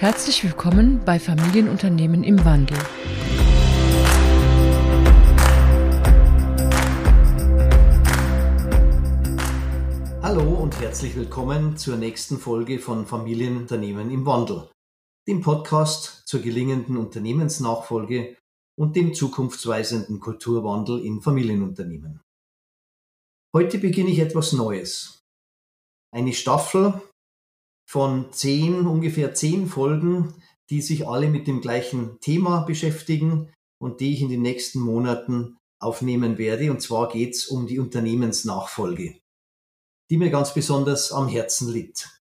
Herzlich 0.00 0.42
willkommen 0.44 1.04
bei 1.04 1.20
Familienunternehmen 1.20 2.24
im 2.24 2.42
Wandel. 2.42 2.78
Hallo 10.22 10.54
und 10.54 10.80
herzlich 10.80 11.14
willkommen 11.16 11.76
zur 11.76 11.98
nächsten 11.98 12.38
Folge 12.38 12.78
von 12.78 13.04
Familienunternehmen 13.04 14.10
im 14.10 14.24
Wandel, 14.24 14.70
dem 15.28 15.42
Podcast 15.42 16.22
zur 16.26 16.40
gelingenden 16.40 16.96
Unternehmensnachfolge 16.96 18.38
und 18.78 18.96
dem 18.96 19.12
zukunftsweisenden 19.12 20.18
Kulturwandel 20.18 21.04
in 21.04 21.20
Familienunternehmen. 21.20 22.22
Heute 23.54 23.76
beginne 23.76 24.08
ich 24.08 24.20
etwas 24.20 24.54
Neues. 24.54 25.20
Eine 26.10 26.32
Staffel 26.32 27.02
von 27.90 28.32
zehn, 28.32 28.86
ungefähr 28.86 29.34
zehn 29.34 29.66
Folgen, 29.66 30.32
die 30.70 30.80
sich 30.80 31.08
alle 31.08 31.28
mit 31.28 31.48
dem 31.48 31.60
gleichen 31.60 32.20
Thema 32.20 32.60
beschäftigen 32.60 33.52
und 33.82 33.98
die 33.98 34.14
ich 34.14 34.22
in 34.22 34.28
den 34.28 34.42
nächsten 34.42 34.78
Monaten 34.78 35.56
aufnehmen 35.80 36.38
werde. 36.38 36.70
Und 36.70 36.80
zwar 36.80 37.08
geht 37.08 37.34
es 37.34 37.48
um 37.48 37.66
die 37.66 37.80
Unternehmensnachfolge, 37.80 39.18
die 40.08 40.16
mir 40.18 40.30
ganz 40.30 40.54
besonders 40.54 41.10
am 41.10 41.26
Herzen 41.26 41.68
liegt. 41.72 42.20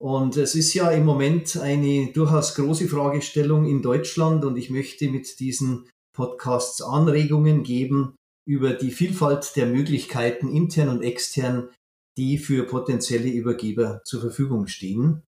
Und 0.00 0.38
es 0.38 0.54
ist 0.54 0.72
ja 0.72 0.90
im 0.90 1.04
Moment 1.04 1.58
eine 1.58 2.10
durchaus 2.12 2.54
große 2.54 2.88
Fragestellung 2.88 3.66
in 3.66 3.82
Deutschland 3.82 4.46
und 4.46 4.56
ich 4.56 4.70
möchte 4.70 5.10
mit 5.10 5.38
diesen 5.40 5.90
Podcasts 6.16 6.80
Anregungen 6.80 7.64
geben 7.64 8.16
über 8.48 8.72
die 8.72 8.90
Vielfalt 8.90 9.56
der 9.56 9.66
Möglichkeiten 9.66 10.48
intern 10.48 10.88
und 10.88 11.02
extern 11.02 11.68
die 12.16 12.38
für 12.38 12.64
potenzielle 12.64 13.28
Übergeber 13.28 14.02
zur 14.04 14.20
Verfügung 14.20 14.66
stehen. 14.66 15.22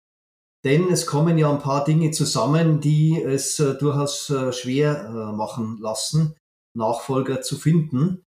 Denn 0.65 0.87
es 0.91 1.05
kommen 1.05 1.37
ja 1.37 1.51
ein 1.51 1.61
paar 1.61 1.85
Dinge 1.85 2.09
zusammen, 2.09 2.81
die 2.81 3.21
es 3.21 3.59
äh, 3.59 3.75
durchaus 3.75 4.31
äh, 4.31 4.51
schwer 4.51 5.05
äh, 5.05 5.35
machen 5.35 5.77
lassen, 5.79 6.35
Nachfolger 6.75 7.41
zu 7.41 7.57
finden. 7.57 8.23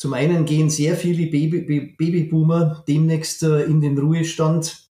Zum 0.00 0.14
einen 0.14 0.46
gehen 0.46 0.70
sehr 0.70 0.96
viele 0.96 1.26
Baby 1.26 1.94
Babyboomer 1.96 2.82
demnächst 2.88 3.44
in 3.44 3.80
den 3.80 3.96
Ruhestand. 3.96 4.90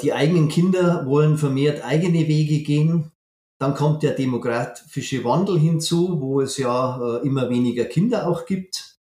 Die 0.00 0.14
eigenen 0.14 0.48
Kinder 0.48 1.04
wollen 1.06 1.36
vermehrt 1.36 1.84
eigene 1.84 2.26
Wege 2.26 2.62
gehen. 2.62 3.12
Dann 3.60 3.74
kommt 3.74 4.02
der 4.02 4.14
demografische 4.14 5.22
Wandel 5.24 5.58
hinzu, 5.58 6.18
wo 6.22 6.40
es 6.40 6.56
ja 6.56 7.18
immer 7.18 7.50
weniger 7.50 7.84
Kinder 7.84 8.26
auch 8.26 8.46
gibt. 8.46 8.96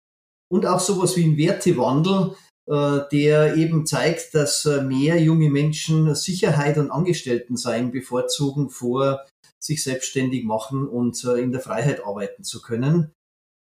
Und 0.52 0.66
auch 0.66 0.82
sowas 0.82 1.16
wie 1.16 1.24
ein 1.24 1.38
Wertewandel, 1.38 2.32
äh, 2.32 2.53
der 2.68 3.58
eben 3.58 3.86
zeigt, 3.86 4.34
dass 4.34 4.66
äh, 4.66 4.82
mehr 4.82 5.22
junge 5.22 5.50
Menschen 5.50 6.16
Sicherheit 6.16 6.78
und 6.78 6.92
Angestelltensein 6.92 7.92
bevorzugen 7.92 8.70
vor 8.70 9.26
sich 9.60 9.84
selbstständig 9.84 10.46
machen 10.46 10.88
und 10.88 11.24
äh, 11.26 11.42
in 11.42 11.52
der 11.52 11.62
Freiheit 11.62 12.06
arbeiten 12.06 12.44
zu 12.44 12.62
können. 12.62 13.12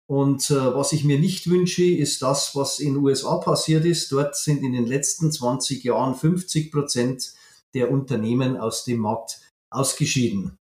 Und 0.08 0.52
was 0.52 0.92
ich 0.92 1.06
mir 1.06 1.18
nicht 1.18 1.50
wünsche, 1.50 1.86
ist 1.86 2.22
das, 2.22 2.54
was 2.54 2.82
in 2.82 2.96
den 2.96 3.04
USA 3.04 3.38
passiert 3.38 3.86
ist. 3.86 4.12
Dort 4.12 4.36
sind 4.36 4.62
in 4.62 4.74
den 4.74 4.86
letzten 4.86 5.32
20 5.32 5.86
Jahren 5.86 6.16
50 6.16 6.70
Prozent 6.70 7.32
der 7.74 7.90
Unternehmen 7.90 8.58
aus 8.58 8.84
dem 8.84 9.00
Markt 9.00 9.40
ausgeschieden. 9.70 10.58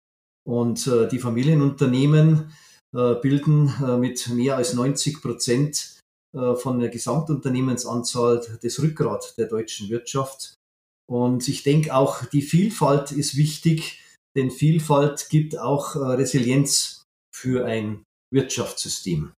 Und 0.45 0.85
die 0.85 1.19
Familienunternehmen 1.19 2.51
bilden 2.91 3.71
mit 4.01 4.27
mehr 4.27 4.57
als 4.57 4.73
90 4.73 5.21
Prozent 5.21 5.96
äh, 5.96 5.96
von 6.33 6.79
der 6.79 6.89
Gesamtunternehmensanzahl 6.89 8.59
das 8.61 8.79
Rückgrat 8.79 9.33
der 9.37 9.47
deutschen 9.47 9.89
Wirtschaft. 9.89 10.57
Und 11.09 11.47
ich 11.47 11.63
denke 11.63 11.95
auch, 11.95 12.25
die 12.25 12.41
Vielfalt 12.41 13.11
ist 13.11 13.37
wichtig, 13.37 14.03
denn 14.35 14.51
Vielfalt 14.51 15.29
gibt 15.29 15.57
auch 15.57 15.95
äh, 15.95 15.99
Resilienz 15.99 17.05
für 17.33 17.65
ein 17.65 18.03
Wirtschaftssystem. 18.31 19.33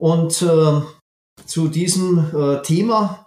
Und 0.00 0.40
äh, 0.42 0.80
zu 1.46 1.68
diesem 1.68 2.18
äh, 2.34 2.62
Thema 2.62 3.26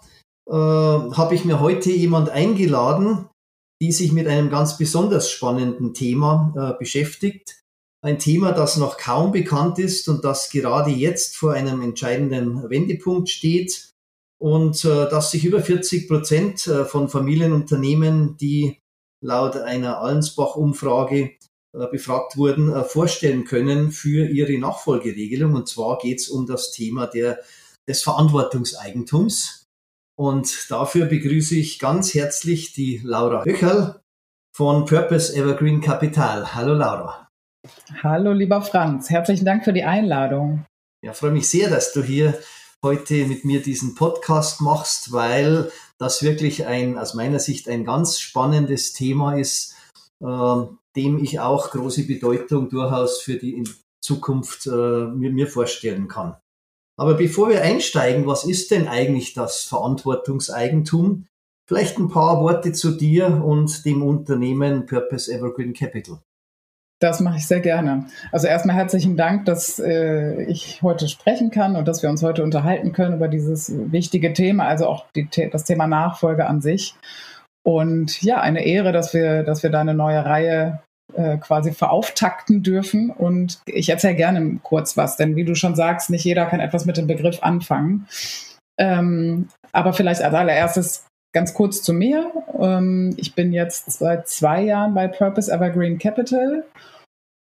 äh, 0.50 0.53
habe 0.53 1.35
ich 1.35 1.46
mir 1.46 1.59
heute 1.59 1.91
jemand 1.91 2.30
eingeladen, 2.30 3.30
die 3.81 3.91
sich 3.91 4.12
mit 4.12 4.28
einem 4.28 4.50
ganz 4.50 4.78
besonders 4.78 5.30
spannenden 5.30 5.94
Thema 5.94 6.53
äh, 6.56 6.80
beschäftigt 6.80 7.62
ein 8.02 8.20
Thema, 8.20 8.52
das 8.54 8.78
noch 8.78 8.98
kaum 8.98 9.32
bekannt 9.32 9.80
ist 9.80 10.08
und 10.08 10.24
das 10.24 10.50
gerade 10.50 10.92
jetzt 10.92 11.36
vor 11.36 11.54
einem 11.54 11.82
entscheidenden 11.82 12.70
Wendepunkt 12.70 13.30
steht 13.30 13.90
und 14.40 14.86
äh, 14.86 15.10
dass 15.10 15.32
sich 15.32 15.44
über 15.44 15.62
40 15.62 16.08
Prozent 16.08 16.66
äh, 16.68 16.86
von 16.86 17.09
Familienunternehmen, 17.09 18.38
die 18.38 18.80
laut 19.22 19.58
einer 19.58 20.00
Allensbach-Umfrage 20.00 21.32
äh, 21.74 21.88
befragt 21.92 22.38
wurden, 22.38 22.72
äh, 22.72 22.84
vorstellen 22.84 23.44
können 23.44 23.92
für 23.92 24.28
ihre 24.28 24.58
Nachfolgeregelung. 24.58 25.54
Und 25.54 25.68
zwar 25.68 25.98
geht 25.98 26.20
es 26.20 26.30
um 26.30 26.48
das 26.48 26.72
Thema 26.72 27.06
der, 27.06 27.40
des 27.88 28.02
Verantwortungseigentums. 28.02 29.68
Und 30.18 30.68
dafür 30.70 31.06
begrüße 31.06 31.56
ich 31.56 31.80
ganz 31.80 32.14
herzlich 32.14 32.74
die 32.74 33.02
Laura 33.04 33.44
Höcherl 33.44 34.02
von 34.56 34.86
Purpose 34.86 35.36
Evergreen 35.36 35.82
Capital. 35.82 36.56
Hallo 36.56 36.74
Laura. 36.74 37.28
Hallo, 38.02 38.31
lieber 38.31 38.62
Franz. 38.62 39.09
Herzlichen 39.09 39.46
Dank 39.46 39.66
für 39.66 39.74
die 39.74 39.84
Einladung. 39.84 40.66
Ja, 41.03 41.14
freue 41.14 41.31
mich 41.31 41.50
sehr, 41.50 41.70
dass 41.70 41.94
du 41.94 42.02
hier 42.02 42.38
heute 42.84 43.25
mit 43.25 43.44
mir 43.44 43.62
diesen 43.62 43.96
Podcast 43.96 44.62
machst, 44.62 45.12
weil 45.12 45.72
das 45.97 46.24
wirklich 46.24 46.66
ein, 46.66 46.97
aus 46.97 47.14
meiner 47.14 47.40
Sicht 47.40 47.68
ein 47.68 47.84
ganz 47.84 48.20
spannendes 48.20 48.94
Thema 48.94 49.38
ist, 49.38 49.75
äh, 50.22 50.62
dem 50.96 51.22
ich 51.22 51.40
auch 51.40 51.72
große 51.72 52.08
Bedeutung 52.08 52.70
durchaus 52.70 53.22
für 53.22 53.36
die 53.36 53.64
Zukunft 54.02 54.68
äh, 54.68 54.70
mir, 54.70 55.31
mir 55.31 55.47
vorstellen 55.47 56.08
kann. 56.08 56.38
Aber 56.97 57.16
bevor 57.16 57.50
wir 57.50 57.62
einsteigen, 57.62 58.28
was 58.28 58.44
ist 58.44 58.72
denn 58.72 58.88
eigentlich 58.88 59.34
das 59.34 59.64
Verantwortungseigentum? 59.64 61.28
Vielleicht 61.68 61.97
ein 61.97 62.09
paar 62.09 62.41
Worte 62.41 62.74
zu 62.74 62.91
dir 62.91 63.44
und 63.44 63.86
dem 63.86 64.02
Unternehmen 64.03 64.86
Purpose 64.86 65.31
Evergreen 65.31 65.74
Capital. 65.74 66.20
Das 67.02 67.22
mache 67.22 67.38
ich 67.38 67.48
sehr 67.48 67.62
gerne. 67.62 68.06
Also 68.34 68.48
erstmal 68.48 68.76
herzlichen 68.76 69.16
Dank, 69.16 69.46
dass 69.46 69.80
äh, 69.80 70.44
ich 70.44 70.82
heute 70.82 71.08
sprechen 71.08 71.50
kann 71.50 71.78
und 71.78 71.88
dass 71.88 72.04
wir 72.04 72.10
uns 72.10 72.22
heute 72.22 72.44
unterhalten 72.44 72.92
können 72.92 73.16
über 73.16 73.30
dieses 73.30 73.72
wichtige 73.92 74.34
Thema, 74.34 74.68
also 74.68 74.86
auch 74.88 75.06
die, 75.16 75.30
das 75.50 75.64
Thema 75.64 75.88
Nachfolge 75.88 76.46
an 76.46 76.59
sich. 76.59 76.96
Und 77.66 78.22
ja, 78.22 78.42
eine 78.42 78.66
Ehre, 78.66 78.92
dass 78.92 79.14
wir, 79.14 79.44
dass 79.44 79.64
wir 79.64 79.70
da 79.70 79.80
eine 79.80 79.94
neue 79.94 80.26
Reihe 80.26 80.82
äh, 81.16 81.38
quasi 81.38 81.72
verauftakten 81.72 82.64
dürfen. 82.64 83.12
Und 83.12 83.62
ich 83.66 83.90
erzähle 83.90 84.16
gerne 84.16 84.59
kurz 84.62 84.98
was, 84.98 85.16
denn 85.16 85.38
wie 85.38 85.46
du 85.46 85.56
schon 85.56 85.76
sagst, 85.76 86.09
nicht 86.09 86.26
jeder 86.26 86.48
kann 86.48 86.59
etwas 86.59 86.86
mit 86.86 86.98
dem 86.98 87.08
Begriff 87.08 87.42
anfangen. 87.44 88.08
Ähm, 88.78 89.48
aber 89.72 89.94
vielleicht 89.94 90.22
als 90.22 90.34
allererstes 90.34 91.06
Ganz 91.31 91.53
kurz 91.53 91.84
zu 91.84 91.94
mir. 91.94 92.31
Ähm, 92.59 93.13
ich 93.17 93.35
bin 93.35 93.53
jetzt 93.53 93.91
seit 93.91 94.28
zwei 94.28 94.63
Jahren 94.63 94.94
bei 94.94 95.07
Purpose 95.07 95.51
Evergreen 95.51 96.00
Capital 96.00 96.66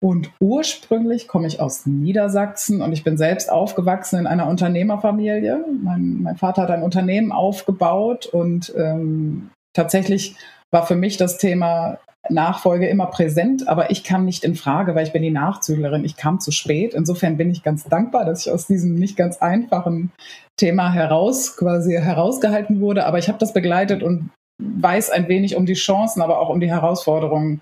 und 0.04 0.30
ursprünglich 0.40 1.28
komme 1.28 1.46
ich 1.46 1.60
aus 1.60 1.86
Niedersachsen 1.86 2.82
und 2.82 2.92
ich 2.92 3.04
bin 3.04 3.16
selbst 3.16 3.50
aufgewachsen 3.50 4.18
in 4.18 4.26
einer 4.26 4.48
Unternehmerfamilie. 4.48 5.64
Mein, 5.82 6.22
mein 6.22 6.36
Vater 6.36 6.62
hat 6.62 6.70
ein 6.70 6.82
Unternehmen 6.82 7.32
aufgebaut 7.32 8.26
und 8.26 8.72
ähm, 8.76 9.50
tatsächlich 9.74 10.36
war 10.70 10.86
für 10.86 10.96
mich 10.96 11.16
das 11.16 11.38
Thema 11.38 11.98
Nachfolge 12.28 12.88
immer 12.88 13.06
präsent, 13.06 13.68
aber 13.68 13.90
ich 13.90 14.02
kam 14.04 14.24
nicht 14.24 14.44
in 14.44 14.54
Frage, 14.54 14.94
weil 14.94 15.06
ich 15.06 15.12
bin 15.12 15.22
die 15.22 15.30
Nachzüglerin. 15.30 16.04
Ich 16.04 16.16
kam 16.16 16.40
zu 16.40 16.50
spät. 16.50 16.94
Insofern 16.94 17.36
bin 17.36 17.50
ich 17.50 17.62
ganz 17.62 17.84
dankbar, 17.84 18.24
dass 18.24 18.46
ich 18.46 18.52
aus 18.52 18.66
diesem 18.66 18.94
nicht 18.94 19.16
ganz 19.16 19.38
einfachen 19.38 20.10
Thema 20.56 20.92
heraus 20.92 21.56
quasi 21.56 21.92
herausgehalten 21.92 22.80
wurde. 22.80 23.06
Aber 23.06 23.18
ich 23.18 23.28
habe 23.28 23.38
das 23.38 23.52
begleitet 23.52 24.02
und 24.02 24.30
weiß 24.62 25.10
ein 25.10 25.28
wenig 25.28 25.56
um 25.56 25.66
die 25.66 25.74
Chancen, 25.74 26.22
aber 26.22 26.38
auch 26.38 26.48
um 26.48 26.60
die 26.60 26.70
Herausforderungen, 26.70 27.60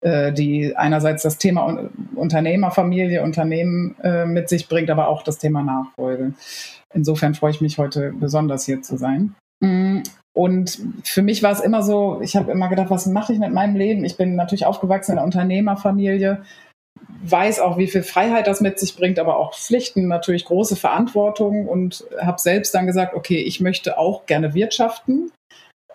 äh, 0.00 0.32
die 0.32 0.76
einerseits 0.76 1.22
das 1.22 1.38
Thema 1.38 1.88
Unternehmerfamilie, 2.14 3.22
Unternehmen 3.22 3.96
äh, 4.02 4.26
mit 4.26 4.48
sich 4.48 4.68
bringt, 4.68 4.90
aber 4.90 5.08
auch 5.08 5.22
das 5.22 5.38
Thema 5.38 5.62
Nachfolge. 5.62 6.34
Insofern 6.92 7.34
freue 7.34 7.52
ich 7.52 7.60
mich 7.60 7.78
heute 7.78 8.12
besonders 8.12 8.66
hier 8.66 8.82
zu 8.82 8.96
sein. 8.96 9.34
Mm, 9.60 10.00
und 10.36 10.80
für 11.04 11.22
mich 11.22 11.42
war 11.42 11.52
es 11.52 11.60
immer 11.60 11.82
so, 11.82 12.20
ich 12.20 12.36
habe 12.36 12.50
immer 12.50 12.68
gedacht, 12.68 12.90
was 12.90 13.06
mache 13.06 13.32
ich 13.32 13.38
mit 13.38 13.52
meinem 13.52 13.76
Leben? 13.76 14.04
Ich 14.04 14.16
bin 14.16 14.34
natürlich 14.34 14.66
aufgewachsen 14.66 15.12
in 15.12 15.18
einer 15.18 15.24
Unternehmerfamilie, 15.24 16.42
weiß 17.24 17.60
auch, 17.60 17.78
wie 17.78 17.86
viel 17.86 18.02
Freiheit 18.02 18.46
das 18.46 18.60
mit 18.60 18.78
sich 18.78 18.96
bringt, 18.96 19.18
aber 19.18 19.38
auch 19.38 19.54
Pflichten, 19.54 20.08
natürlich 20.08 20.44
große 20.44 20.76
Verantwortung 20.76 21.66
und 21.66 22.04
habe 22.20 22.40
selbst 22.40 22.74
dann 22.74 22.86
gesagt, 22.86 23.14
okay, 23.14 23.40
ich 23.42 23.60
möchte 23.60 23.98
auch 23.98 24.26
gerne 24.26 24.54
wirtschaften. 24.54 25.30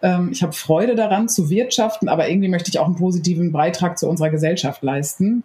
Ähm, 0.01 0.29
ich 0.31 0.41
habe 0.41 0.53
Freude 0.53 0.95
daran 0.95 1.29
zu 1.29 1.49
wirtschaften, 1.49 2.09
aber 2.09 2.29
irgendwie 2.29 2.49
möchte 2.49 2.69
ich 2.69 2.79
auch 2.79 2.85
einen 2.85 2.95
positiven 2.95 3.51
Beitrag 3.51 3.97
zu 3.97 4.09
unserer 4.09 4.29
Gesellschaft 4.29 4.81
leisten. 4.81 5.43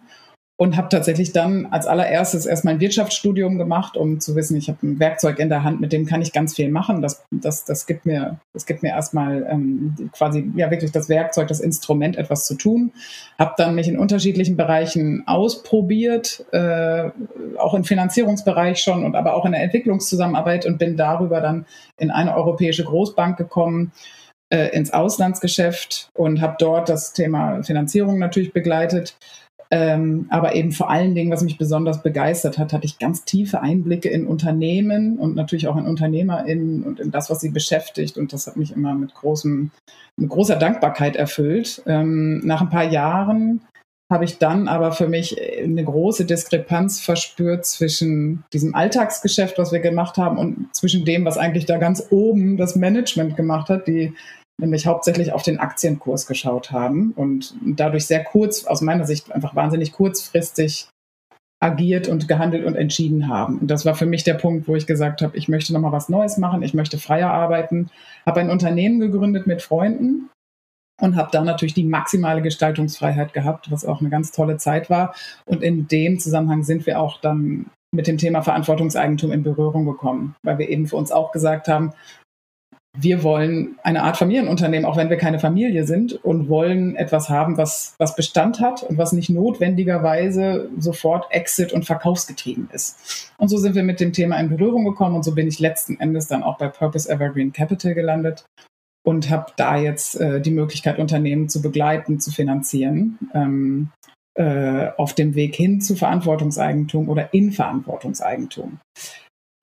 Und 0.57 0.77
habe 0.77 0.87
tatsächlich 0.87 1.33
dann 1.33 1.65
als 1.65 1.85
allererstes 1.85 2.45
erstmal 2.45 2.75
ein 2.75 2.79
Wirtschaftsstudium 2.79 3.57
gemacht, 3.57 3.97
um 3.97 4.21
zu 4.21 4.35
wissen, 4.35 4.55
ich 4.55 4.69
habe 4.69 4.87
ein 4.87 4.99
Werkzeug 4.99 5.39
in 5.39 5.49
der 5.49 5.63
Hand, 5.63 5.81
mit 5.81 5.91
dem 5.91 6.05
kann 6.05 6.21
ich 6.21 6.31
ganz 6.31 6.55
viel 6.55 6.71
machen. 6.71 7.01
Das, 7.01 7.25
das, 7.29 7.65
das 7.65 7.85
gibt 7.85 8.05
mir, 8.05 8.39
das 8.53 8.65
gibt 8.65 8.81
mir 8.81 8.89
erstmal 8.89 9.45
ähm, 9.49 10.09
quasi 10.13 10.49
ja 10.55 10.71
wirklich 10.71 10.93
das 10.93 11.09
Werkzeug, 11.09 11.49
das 11.49 11.59
Instrument, 11.59 12.15
etwas 12.15 12.45
zu 12.45 12.55
tun. 12.55 12.93
Habe 13.37 13.53
dann 13.57 13.75
mich 13.75 13.89
in 13.89 13.99
unterschiedlichen 13.99 14.55
Bereichen 14.55 15.23
ausprobiert, 15.27 16.45
äh, 16.53 17.09
auch 17.57 17.73
im 17.73 17.83
Finanzierungsbereich 17.83 18.79
schon 18.79 19.03
und 19.03 19.15
aber 19.15 19.35
auch 19.35 19.45
in 19.45 19.51
der 19.51 19.61
Entwicklungszusammenarbeit 19.61 20.65
und 20.65 20.77
bin 20.77 20.95
darüber 20.95 21.41
dann 21.41 21.65
in 21.97 22.11
eine 22.11 22.33
europäische 22.33 22.85
Großbank 22.85 23.35
gekommen 23.37 23.91
äh, 24.49 24.69
ins 24.69 24.93
Auslandsgeschäft 24.93 26.11
und 26.13 26.39
habe 26.39 26.55
dort 26.59 26.87
das 26.87 27.11
Thema 27.11 27.61
Finanzierung 27.63 28.19
natürlich 28.19 28.53
begleitet 28.53 29.17
ähm, 29.71 30.27
aber 30.29 30.55
eben 30.55 30.71
vor 30.71 30.89
allen 30.89 31.15
Dingen, 31.15 31.31
was 31.31 31.43
mich 31.43 31.57
besonders 31.57 32.03
begeistert 32.03 32.57
hat, 32.57 32.71
hatte 32.71 32.85
ich 32.85 32.99
ganz 32.99 33.25
tiefe 33.25 33.61
Einblicke 33.61 34.09
in 34.09 34.27
Unternehmen 34.27 35.17
und 35.17 35.35
natürlich 35.35 35.67
auch 35.67 35.77
in 35.77 35.85
UnternehmerInnen 35.85 36.83
und 36.83 36.99
in 36.99 37.11
das, 37.11 37.29
was 37.29 37.39
sie 37.39 37.49
beschäftigt. 37.49 38.17
Und 38.17 38.31
das 38.31 38.47
hat 38.47 38.57
mich 38.57 38.71
immer 38.71 38.93
mit, 38.93 39.13
großem, 39.15 39.71
mit 40.17 40.29
großer 40.29 40.57
Dankbarkeit 40.57 41.15
erfüllt. 41.15 41.81
Ähm, 41.87 42.39
nach 42.45 42.61
ein 42.61 42.69
paar 42.69 42.83
Jahren 42.83 43.61
habe 44.11 44.25
ich 44.25 44.37
dann 44.37 44.67
aber 44.67 44.91
für 44.91 45.07
mich 45.07 45.35
eine 45.41 45.83
große 45.83 46.25
Diskrepanz 46.25 47.01
verspürt 47.01 47.65
zwischen 47.65 48.43
diesem 48.53 48.75
Alltagsgeschäft, 48.75 49.57
was 49.57 49.71
wir 49.71 49.79
gemacht 49.79 50.17
haben, 50.17 50.37
und 50.37 50.75
zwischen 50.75 51.05
dem, 51.05 51.25
was 51.25 51.39
eigentlich 51.39 51.65
da 51.65 51.77
ganz 51.77 52.05
oben 52.11 52.55
das 52.57 52.75
Management 52.75 53.35
gemacht 53.35 53.69
hat, 53.69 53.87
die 53.87 54.13
nämlich 54.59 54.87
hauptsächlich 54.87 55.33
auf 55.33 55.43
den 55.43 55.59
Aktienkurs 55.59 56.27
geschaut 56.27 56.71
haben 56.71 57.11
und 57.15 57.55
dadurch 57.61 58.05
sehr 58.05 58.23
kurz, 58.23 58.65
aus 58.65 58.81
meiner 58.81 59.05
Sicht 59.05 59.31
einfach 59.31 59.55
wahnsinnig 59.55 59.91
kurzfristig 59.91 60.89
agiert 61.61 62.07
und 62.07 62.27
gehandelt 62.27 62.65
und 62.65 62.75
entschieden 62.75 63.27
haben. 63.27 63.59
Und 63.59 63.71
das 63.71 63.85
war 63.85 63.95
für 63.95 64.05
mich 64.05 64.23
der 64.23 64.35
Punkt, 64.35 64.67
wo 64.67 64.75
ich 64.75 64.85
gesagt 64.85 65.21
habe, 65.21 65.37
ich 65.37 65.47
möchte 65.47 65.73
nochmal 65.73 65.91
was 65.91 66.09
Neues 66.09 66.37
machen, 66.37 66.61
ich 66.61 66.73
möchte 66.73 66.97
freier 66.97 67.31
arbeiten, 67.31 67.89
habe 68.25 68.41
ein 68.41 68.49
Unternehmen 68.49 68.99
gegründet 68.99 69.47
mit 69.47 69.61
Freunden 69.61 70.29
und 71.01 71.15
habe 71.15 71.29
da 71.31 71.43
natürlich 71.43 71.73
die 71.73 71.83
maximale 71.83 72.41
Gestaltungsfreiheit 72.41 73.33
gehabt, 73.33 73.71
was 73.71 73.85
auch 73.85 73.99
eine 73.99 74.09
ganz 74.09 74.31
tolle 74.31 74.57
Zeit 74.57 74.89
war. 74.89 75.15
Und 75.45 75.63
in 75.63 75.87
dem 75.87 76.19
Zusammenhang 76.19 76.63
sind 76.63 76.85
wir 76.85 76.99
auch 76.99 77.19
dann 77.19 77.67
mit 77.93 78.07
dem 78.07 78.17
Thema 78.17 78.41
Verantwortungseigentum 78.41 79.31
in 79.31 79.43
Berührung 79.43 79.85
gekommen, 79.85 80.35
weil 80.43 80.57
wir 80.57 80.69
eben 80.69 80.87
für 80.87 80.97
uns 80.97 81.11
auch 81.11 81.31
gesagt 81.31 81.67
haben, 81.67 81.93
wir 82.97 83.23
wollen 83.23 83.77
eine 83.83 84.03
Art 84.03 84.17
Familienunternehmen, 84.17 84.85
auch 84.85 84.97
wenn 84.97 85.09
wir 85.09 85.17
keine 85.17 85.39
Familie 85.39 85.85
sind 85.85 86.13
und 86.23 86.49
wollen 86.49 86.95
etwas 86.95 87.29
haben, 87.29 87.57
was, 87.57 87.95
was 87.97 88.15
Bestand 88.15 88.59
hat 88.59 88.83
und 88.83 88.97
was 88.97 89.11
nicht 89.11 89.29
notwendigerweise 89.29 90.69
sofort 90.77 91.31
Exit 91.31 91.73
und 91.73 91.85
verkaufsgetrieben 91.85 92.69
ist. 92.71 93.31
Und 93.37 93.49
so 93.49 93.57
sind 93.57 93.75
wir 93.75 93.83
mit 93.83 93.99
dem 93.99 94.13
Thema 94.13 94.37
in 94.39 94.49
Berührung 94.49 94.85
gekommen 94.85 95.15
und 95.15 95.23
so 95.23 95.33
bin 95.33 95.47
ich 95.47 95.59
letzten 95.59 95.99
Endes 95.99 96.27
dann 96.27 96.43
auch 96.43 96.57
bei 96.57 96.67
Purpose 96.67 97.09
Evergreen 97.09 97.53
Capital 97.53 97.93
gelandet 97.93 98.45
und 99.05 99.29
habe 99.29 99.51
da 99.55 99.77
jetzt 99.77 100.19
äh, 100.19 100.41
die 100.41 100.51
Möglichkeit, 100.51 100.99
Unternehmen 100.99 101.49
zu 101.49 101.61
begleiten, 101.61 102.19
zu 102.19 102.31
finanzieren. 102.31 103.19
Ähm, 103.33 103.91
äh, 104.37 104.89
auf 104.97 105.13
dem 105.13 105.33
Weg 105.35 105.55
hin 105.55 105.79
zu 105.79 105.95
Verantwortungseigentum 105.95 107.07
oder 107.07 107.33
in 107.33 107.53
Verantwortungseigentum. 107.53 108.79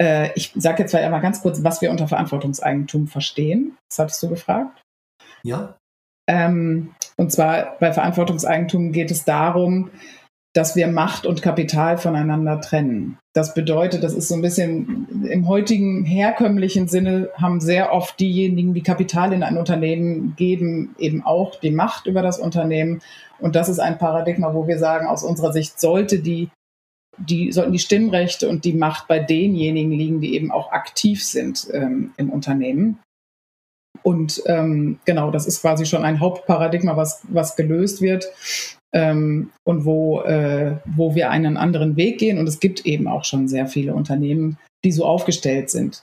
Äh, 0.02 0.32
ich 0.34 0.52
sage 0.56 0.82
jetzt 0.82 0.92
mal 0.94 1.20
ganz 1.20 1.42
kurz, 1.42 1.62
was 1.62 1.80
wir 1.80 1.92
unter 1.92 2.08
Verantwortungseigentum 2.08 3.06
verstehen. 3.06 3.76
Das 3.88 4.00
hattest 4.00 4.22
du 4.24 4.28
gefragt. 4.28 4.82
Ja. 5.44 5.76
Ähm, 6.28 6.94
und 7.16 7.30
zwar 7.30 7.78
bei 7.78 7.92
Verantwortungseigentum 7.92 8.90
geht 8.90 9.12
es 9.12 9.24
darum, 9.24 9.90
dass 10.54 10.74
wir 10.74 10.88
Macht 10.88 11.24
und 11.24 11.40
Kapital 11.40 11.98
voneinander 11.98 12.60
trennen. 12.60 13.16
Das 13.32 13.54
bedeutet, 13.54 14.02
das 14.02 14.12
ist 14.12 14.28
so 14.28 14.34
ein 14.34 14.42
bisschen 14.42 15.24
im 15.30 15.46
heutigen 15.46 16.04
herkömmlichen 16.04 16.88
Sinne 16.88 17.30
haben 17.40 17.60
sehr 17.60 17.92
oft 17.92 18.18
diejenigen, 18.18 18.74
die 18.74 18.82
Kapital 18.82 19.32
in 19.32 19.44
ein 19.44 19.56
Unternehmen 19.56 20.34
geben, 20.36 20.96
eben 20.98 21.24
auch 21.24 21.60
die 21.60 21.70
Macht 21.70 22.06
über 22.06 22.22
das 22.22 22.40
Unternehmen. 22.40 23.00
Und 23.38 23.54
das 23.54 23.68
ist 23.68 23.78
ein 23.78 23.98
Paradigma, 23.98 24.52
wo 24.52 24.66
wir 24.66 24.78
sagen, 24.78 25.06
aus 25.06 25.22
unserer 25.22 25.52
Sicht 25.52 25.80
sollte 25.80 26.18
die 26.18 26.50
die 27.18 27.52
sollten 27.52 27.72
die 27.72 27.78
Stimmrechte 27.78 28.48
und 28.48 28.64
die 28.64 28.72
Macht 28.72 29.08
bei 29.08 29.18
denjenigen 29.18 29.92
liegen, 29.92 30.20
die 30.20 30.34
eben 30.34 30.50
auch 30.50 30.72
aktiv 30.72 31.24
sind 31.24 31.68
ähm, 31.72 32.12
im 32.16 32.30
Unternehmen. 32.30 33.00
Und 34.02 34.42
ähm, 34.46 34.98
genau, 35.04 35.30
das 35.30 35.46
ist 35.46 35.60
quasi 35.60 35.86
schon 35.86 36.04
ein 36.04 36.20
Hauptparadigma, 36.20 36.96
was, 36.96 37.22
was 37.28 37.56
gelöst 37.56 38.00
wird 38.00 38.26
ähm, 38.94 39.50
und 39.64 39.84
wo, 39.84 40.22
äh, 40.22 40.76
wo 40.86 41.14
wir 41.14 41.30
einen 41.30 41.56
anderen 41.56 41.96
Weg 41.96 42.18
gehen. 42.18 42.38
Und 42.38 42.48
es 42.48 42.58
gibt 42.58 42.84
eben 42.86 43.06
auch 43.06 43.24
schon 43.24 43.48
sehr 43.48 43.66
viele 43.66 43.94
Unternehmen, 43.94 44.58
die 44.84 44.92
so 44.92 45.04
aufgestellt 45.04 45.70
sind. 45.70 46.02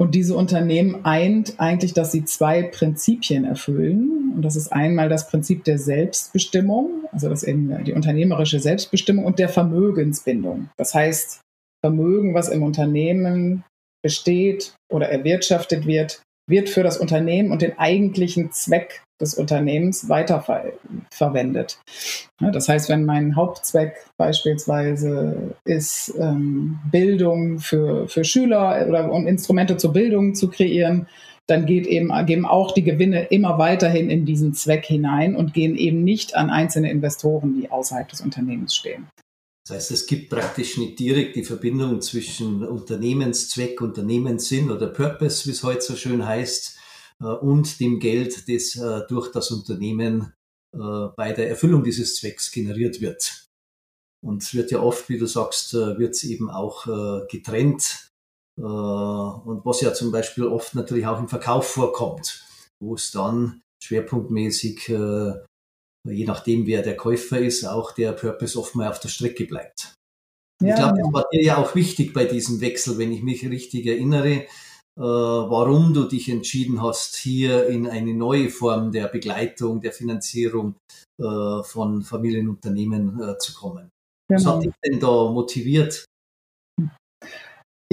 Und 0.00 0.14
diese 0.14 0.34
Unternehmen 0.34 1.04
eint 1.04 1.60
eigentlich, 1.60 1.92
dass 1.92 2.10
sie 2.10 2.24
zwei 2.24 2.62
Prinzipien 2.62 3.44
erfüllen. 3.44 4.32
Und 4.34 4.42
das 4.42 4.56
ist 4.56 4.72
einmal 4.72 5.10
das 5.10 5.28
Prinzip 5.28 5.64
der 5.64 5.78
Selbstbestimmung, 5.78 7.04
also 7.12 7.28
das 7.28 7.42
eben 7.42 7.84
die 7.84 7.92
unternehmerische 7.92 8.60
Selbstbestimmung 8.60 9.26
und 9.26 9.38
der 9.38 9.50
Vermögensbindung. 9.50 10.70
Das 10.78 10.94
heißt, 10.94 11.42
Vermögen, 11.84 12.32
was 12.32 12.48
im 12.48 12.62
Unternehmen 12.62 13.64
besteht 14.02 14.74
oder 14.90 15.10
erwirtschaftet 15.10 15.86
wird, 15.86 16.22
wird 16.50 16.68
für 16.68 16.82
das 16.82 16.98
Unternehmen 16.98 17.52
und 17.52 17.62
den 17.62 17.78
eigentlichen 17.78 18.52
Zweck 18.52 19.02
des 19.20 19.34
Unternehmens 19.34 20.08
weiterverwendet. 20.08 21.78
Das 22.40 22.68
heißt, 22.68 22.88
wenn 22.88 23.04
mein 23.04 23.36
Hauptzweck 23.36 23.94
beispielsweise 24.16 25.54
ist, 25.64 26.14
ähm, 26.18 26.78
Bildung 26.90 27.58
für, 27.58 28.08
für 28.08 28.24
Schüler 28.24 28.86
oder 28.88 29.12
um 29.12 29.26
Instrumente 29.26 29.76
zur 29.76 29.92
Bildung 29.92 30.34
zu 30.34 30.48
kreieren, 30.48 31.06
dann 31.46 31.66
geht 31.66 31.86
eben, 31.86 32.12
gehen 32.26 32.46
auch 32.46 32.72
die 32.72 32.84
Gewinne 32.84 33.24
immer 33.24 33.58
weiterhin 33.58 34.08
in 34.08 34.24
diesen 34.24 34.54
Zweck 34.54 34.86
hinein 34.86 35.34
und 35.34 35.52
gehen 35.52 35.76
eben 35.76 36.04
nicht 36.04 36.36
an 36.36 36.48
einzelne 36.48 36.90
Investoren, 36.90 37.60
die 37.60 37.70
außerhalb 37.70 38.08
des 38.08 38.20
Unternehmens 38.20 38.74
stehen. 38.74 39.08
Das 39.70 39.76
heißt, 39.76 39.90
es 39.92 40.06
gibt 40.06 40.30
praktisch 40.30 40.78
nicht 40.78 40.98
direkt 40.98 41.36
die 41.36 41.44
Verbindung 41.44 42.02
zwischen 42.02 42.66
Unternehmenszweck, 42.66 43.80
Unternehmenssinn 43.80 44.68
oder 44.68 44.88
Purpose, 44.88 45.46
wie 45.46 45.52
es 45.52 45.62
heute 45.62 45.80
so 45.80 45.94
schön 45.94 46.26
heißt, 46.26 46.76
äh, 47.20 47.26
und 47.26 47.78
dem 47.78 48.00
Geld, 48.00 48.48
das 48.48 48.74
äh, 48.74 49.06
durch 49.06 49.30
das 49.30 49.52
Unternehmen 49.52 50.32
äh, 50.74 51.06
bei 51.16 51.32
der 51.32 51.50
Erfüllung 51.50 51.84
dieses 51.84 52.16
Zwecks 52.16 52.50
generiert 52.50 53.00
wird. 53.00 53.46
Und 54.26 54.42
es 54.42 54.54
wird 54.54 54.72
ja 54.72 54.80
oft, 54.80 55.08
wie 55.08 55.18
du 55.18 55.26
sagst, 55.26 55.72
wird 55.72 56.14
es 56.14 56.24
eben 56.24 56.50
auch 56.50 56.84
getrennt. 57.28 58.10
Und 58.56 59.62
was 59.64 59.80
ja 59.80 59.94
zum 59.94 60.12
Beispiel 60.12 60.44
oft 60.44 60.74
natürlich 60.74 61.06
auch 61.06 61.18
im 61.18 61.28
Verkauf 61.28 61.68
vorkommt, 61.68 62.44
wo 62.80 62.96
es 62.96 63.12
dann 63.12 63.62
schwerpunktmäßig, 63.82 64.92
je 66.04 66.24
nachdem 66.24 66.66
wer 66.66 66.82
der 66.82 66.96
Käufer 66.96 67.38
ist, 67.38 67.64
auch 67.64 67.92
der 67.92 68.12
Purpose 68.12 68.58
oft 68.58 68.74
mal 68.74 68.88
auf 68.88 69.00
der 69.00 69.08
Strecke 69.08 69.46
bleibt. 69.46 69.94
Ja, 70.62 70.68
ich 70.68 70.74
glaube, 70.76 70.98
das 70.98 71.12
war 71.12 71.24
dir 71.32 71.42
ja 71.42 71.56
auch 71.56 71.74
wichtig 71.74 72.12
bei 72.12 72.24
diesem 72.24 72.60
Wechsel, 72.60 72.98
wenn 72.98 73.12
ich 73.12 73.22
mich 73.22 73.48
richtig 73.48 73.86
erinnere, 73.86 74.44
äh, 75.00 75.02
warum 75.02 75.94
du 75.94 76.04
dich 76.04 76.28
entschieden 76.28 76.82
hast, 76.82 77.16
hier 77.16 77.66
in 77.68 77.86
eine 77.86 78.12
neue 78.12 78.50
Form 78.50 78.92
der 78.92 79.08
Begleitung, 79.08 79.80
der 79.80 79.92
Finanzierung 79.92 80.74
äh, 81.18 81.62
von 81.62 82.02
Familienunternehmen 82.02 83.20
äh, 83.22 83.38
zu 83.38 83.54
kommen. 83.54 83.90
Genau. 84.28 84.40
Was 84.40 84.46
hat 84.46 84.64
dich 84.64 84.72
denn 84.84 85.00
da 85.00 85.30
motiviert? 85.30 86.04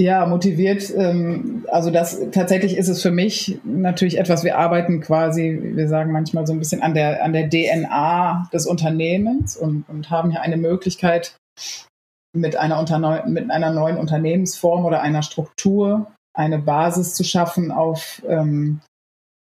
Ja, 0.00 0.26
motiviert. 0.26 0.94
Ähm, 0.96 1.66
also 1.72 1.90
das 1.90 2.20
tatsächlich 2.30 2.76
ist 2.76 2.88
es 2.88 3.02
für 3.02 3.10
mich 3.10 3.58
natürlich 3.64 4.18
etwas, 4.18 4.44
wir 4.44 4.56
arbeiten 4.56 5.00
quasi, 5.00 5.58
wir 5.74 5.88
sagen 5.88 6.12
manchmal 6.12 6.46
so 6.46 6.52
ein 6.52 6.60
bisschen 6.60 6.82
an 6.82 6.94
der, 6.94 7.24
an 7.24 7.32
der 7.32 7.48
DNA 7.48 8.48
des 8.52 8.66
Unternehmens 8.66 9.56
und, 9.56 9.88
und 9.88 10.08
haben 10.08 10.30
hier 10.30 10.42
eine 10.42 10.56
Möglichkeit, 10.56 11.36
mit 12.32 12.56
einer, 12.56 13.26
mit 13.26 13.50
einer 13.50 13.72
neuen 13.72 13.96
Unternehmensform 13.96 14.84
oder 14.84 15.00
einer 15.00 15.22
Struktur 15.22 16.12
eine 16.36 16.58
Basis 16.58 17.14
zu 17.14 17.24
schaffen, 17.24 17.72
auf, 17.72 18.22
ähm, 18.28 18.80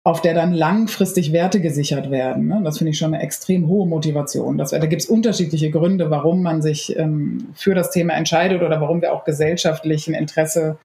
auf 0.07 0.23
der 0.23 0.35
dann 0.35 0.53
langfristig 0.53 1.33
Werte 1.33 1.61
gesichert 1.61 2.13
werden. 2.13 2.47
Ne? 2.47 2.61
Das 2.63 2.79
finde 2.79 2.93
ich 2.93 2.99
schon 2.99 3.13
eine 3.13 3.25
extrem 3.25 3.67
hohe 3.67 3.89
Motivation. 3.89 4.57
Das, 4.57 4.71
da 4.71 4.87
gibt 4.87 5.03
es 5.03 5.09
unterschiedliche 5.09 5.73
Gründe, 5.73 6.11
warum 6.11 6.45
man 6.45 6.63
sich 6.63 6.97
ähm, 6.97 7.49
für 7.55 7.75
das 7.75 7.91
Thema 7.91 8.15
entscheidet 8.15 8.63
oder 8.63 8.81
warum 8.81 9.03
wir 9.03 9.13
auch 9.13 9.25
gesellschaftlich 9.25 10.07
ein 10.07 10.15
Interesse 10.15 10.79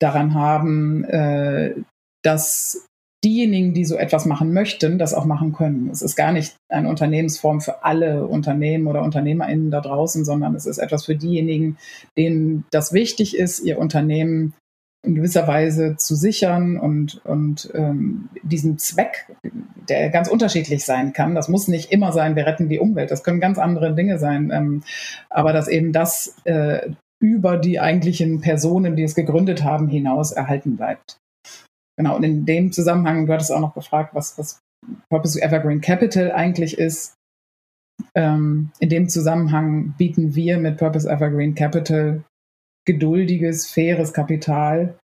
daran 0.00 0.34
haben, 0.34 1.02
äh, 1.06 1.74
dass 2.22 2.86
diejenigen, 3.24 3.74
die 3.74 3.84
so 3.84 3.96
etwas 3.96 4.26
machen 4.26 4.52
möchten, 4.52 4.96
das 4.96 5.12
auch 5.12 5.24
machen 5.24 5.52
können. 5.52 5.90
Es 5.90 6.00
ist 6.00 6.14
gar 6.14 6.30
nicht 6.30 6.54
eine 6.68 6.88
Unternehmensform 6.88 7.60
für 7.60 7.82
alle 7.84 8.28
Unternehmen 8.28 8.86
oder 8.86 9.02
UnternehmerInnen 9.02 9.72
da 9.72 9.80
draußen, 9.80 10.24
sondern 10.24 10.54
es 10.54 10.66
ist 10.66 10.78
etwas 10.78 11.06
für 11.06 11.16
diejenigen, 11.16 11.78
denen 12.16 12.64
das 12.70 12.92
wichtig 12.92 13.36
ist, 13.36 13.58
ihr 13.58 13.80
Unternehmen 13.80 14.54
in 15.04 15.16
gewisser 15.16 15.48
Weise 15.48 15.96
zu 15.96 16.14
sichern 16.14 16.78
und, 16.78 17.20
und 17.24 17.70
ähm, 17.74 18.28
diesen 18.42 18.78
Zweck, 18.78 19.26
der 19.88 20.10
ganz 20.10 20.28
unterschiedlich 20.28 20.84
sein 20.84 21.12
kann. 21.12 21.34
Das 21.34 21.48
muss 21.48 21.66
nicht 21.66 21.90
immer 21.90 22.12
sein, 22.12 22.36
wir 22.36 22.46
retten 22.46 22.68
die 22.68 22.78
Umwelt. 22.78 23.10
Das 23.10 23.24
können 23.24 23.40
ganz 23.40 23.58
andere 23.58 23.94
Dinge 23.94 24.18
sein. 24.18 24.50
Ähm, 24.52 24.82
aber 25.28 25.52
dass 25.52 25.66
eben 25.66 25.92
das 25.92 26.36
äh, 26.44 26.90
über 27.20 27.56
die 27.56 27.80
eigentlichen 27.80 28.40
Personen, 28.40 28.94
die 28.94 29.02
es 29.02 29.14
gegründet 29.14 29.64
haben, 29.64 29.88
hinaus 29.88 30.32
erhalten 30.32 30.76
bleibt. 30.76 31.18
Genau, 31.96 32.16
und 32.16 32.22
in 32.22 32.46
dem 32.46 32.72
Zusammenhang, 32.72 33.26
du 33.26 33.32
hattest 33.32 33.52
auch 33.52 33.60
noch 33.60 33.74
gefragt, 33.74 34.14
was, 34.14 34.38
was 34.38 34.60
Purpose 35.10 35.40
Evergreen 35.40 35.80
Capital 35.80 36.32
eigentlich 36.32 36.78
ist. 36.78 37.14
Ähm, 38.14 38.70
in 38.78 38.88
dem 38.88 39.08
Zusammenhang 39.08 39.94
bieten 39.98 40.34
wir 40.34 40.58
mit 40.58 40.78
Purpose 40.78 41.08
Evergreen 41.08 41.54
Capital 41.54 42.24
geduldiges, 42.84 43.70
faires 43.70 44.12
Kapital 44.12 44.98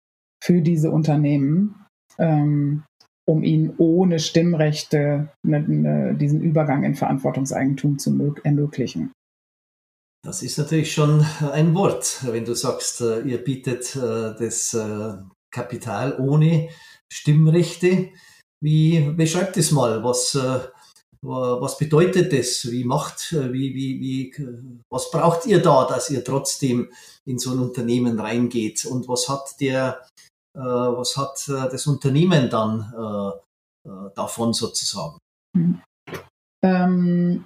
für 0.44 0.62
diese 0.62 0.92
Unternehmen, 0.92 1.86
ähm, 2.18 2.84
um 3.28 3.44
ihnen 3.44 3.74
ohne 3.78 4.20
Stimmrechte 4.20 5.30
ne, 5.46 5.60
ne, 5.62 6.16
diesen 6.16 6.42
Übergang 6.42 6.84
in 6.84 6.96
Verantwortungseigentum 6.96 8.00
zu 8.00 8.36
ermöglichen. 8.44 9.12
Das 10.24 10.44
ist 10.44 10.58
natürlich 10.58 10.92
schon 10.92 11.26
ein 11.52 11.74
Wort, 11.76 12.24
wenn 12.26 12.46
du 12.46 12.54
sagst, 12.54 13.02
äh, 13.02 13.22
ihr 13.22 13.44
bietet 13.44 13.96
äh, 13.96 14.34
das 14.38 14.74
äh, 14.74 15.14
Kapital 15.52 16.20
ohne 16.20 16.70
Stimmrechte. 17.12 18.10
Wie 18.62 19.12
beschreibt 19.12 19.56
es 19.58 19.72
mal, 19.72 20.04
was, 20.04 20.36
was 21.22 21.78
bedeutet 21.78 22.32
das? 22.34 22.70
Wie 22.72 22.84
macht, 22.84 23.34
wie, 23.34 23.74
wie, 23.74 24.00
wie, 24.00 24.82
was 24.90 25.12
braucht 25.12 25.46
ihr 25.46 25.62
da, 25.62 25.86
dass 25.86 26.10
ihr 26.10 26.24
trotzdem 26.24 26.92
in 27.26 27.40
so 27.40 27.52
ein 27.52 27.60
Unternehmen 27.60 28.20
reingeht? 28.20 28.86
Und 28.86 29.08
was 29.08 29.28
hat 29.30 29.60
der, 29.60 30.06
was 30.54 31.18
hat 31.18 31.44
das 31.48 31.88
Unternehmen 31.88 32.50
dann 32.50 32.94
davon 34.16 34.54
sozusagen? 34.54 35.18
Hm. 35.56 35.82
Ähm, 36.64 37.46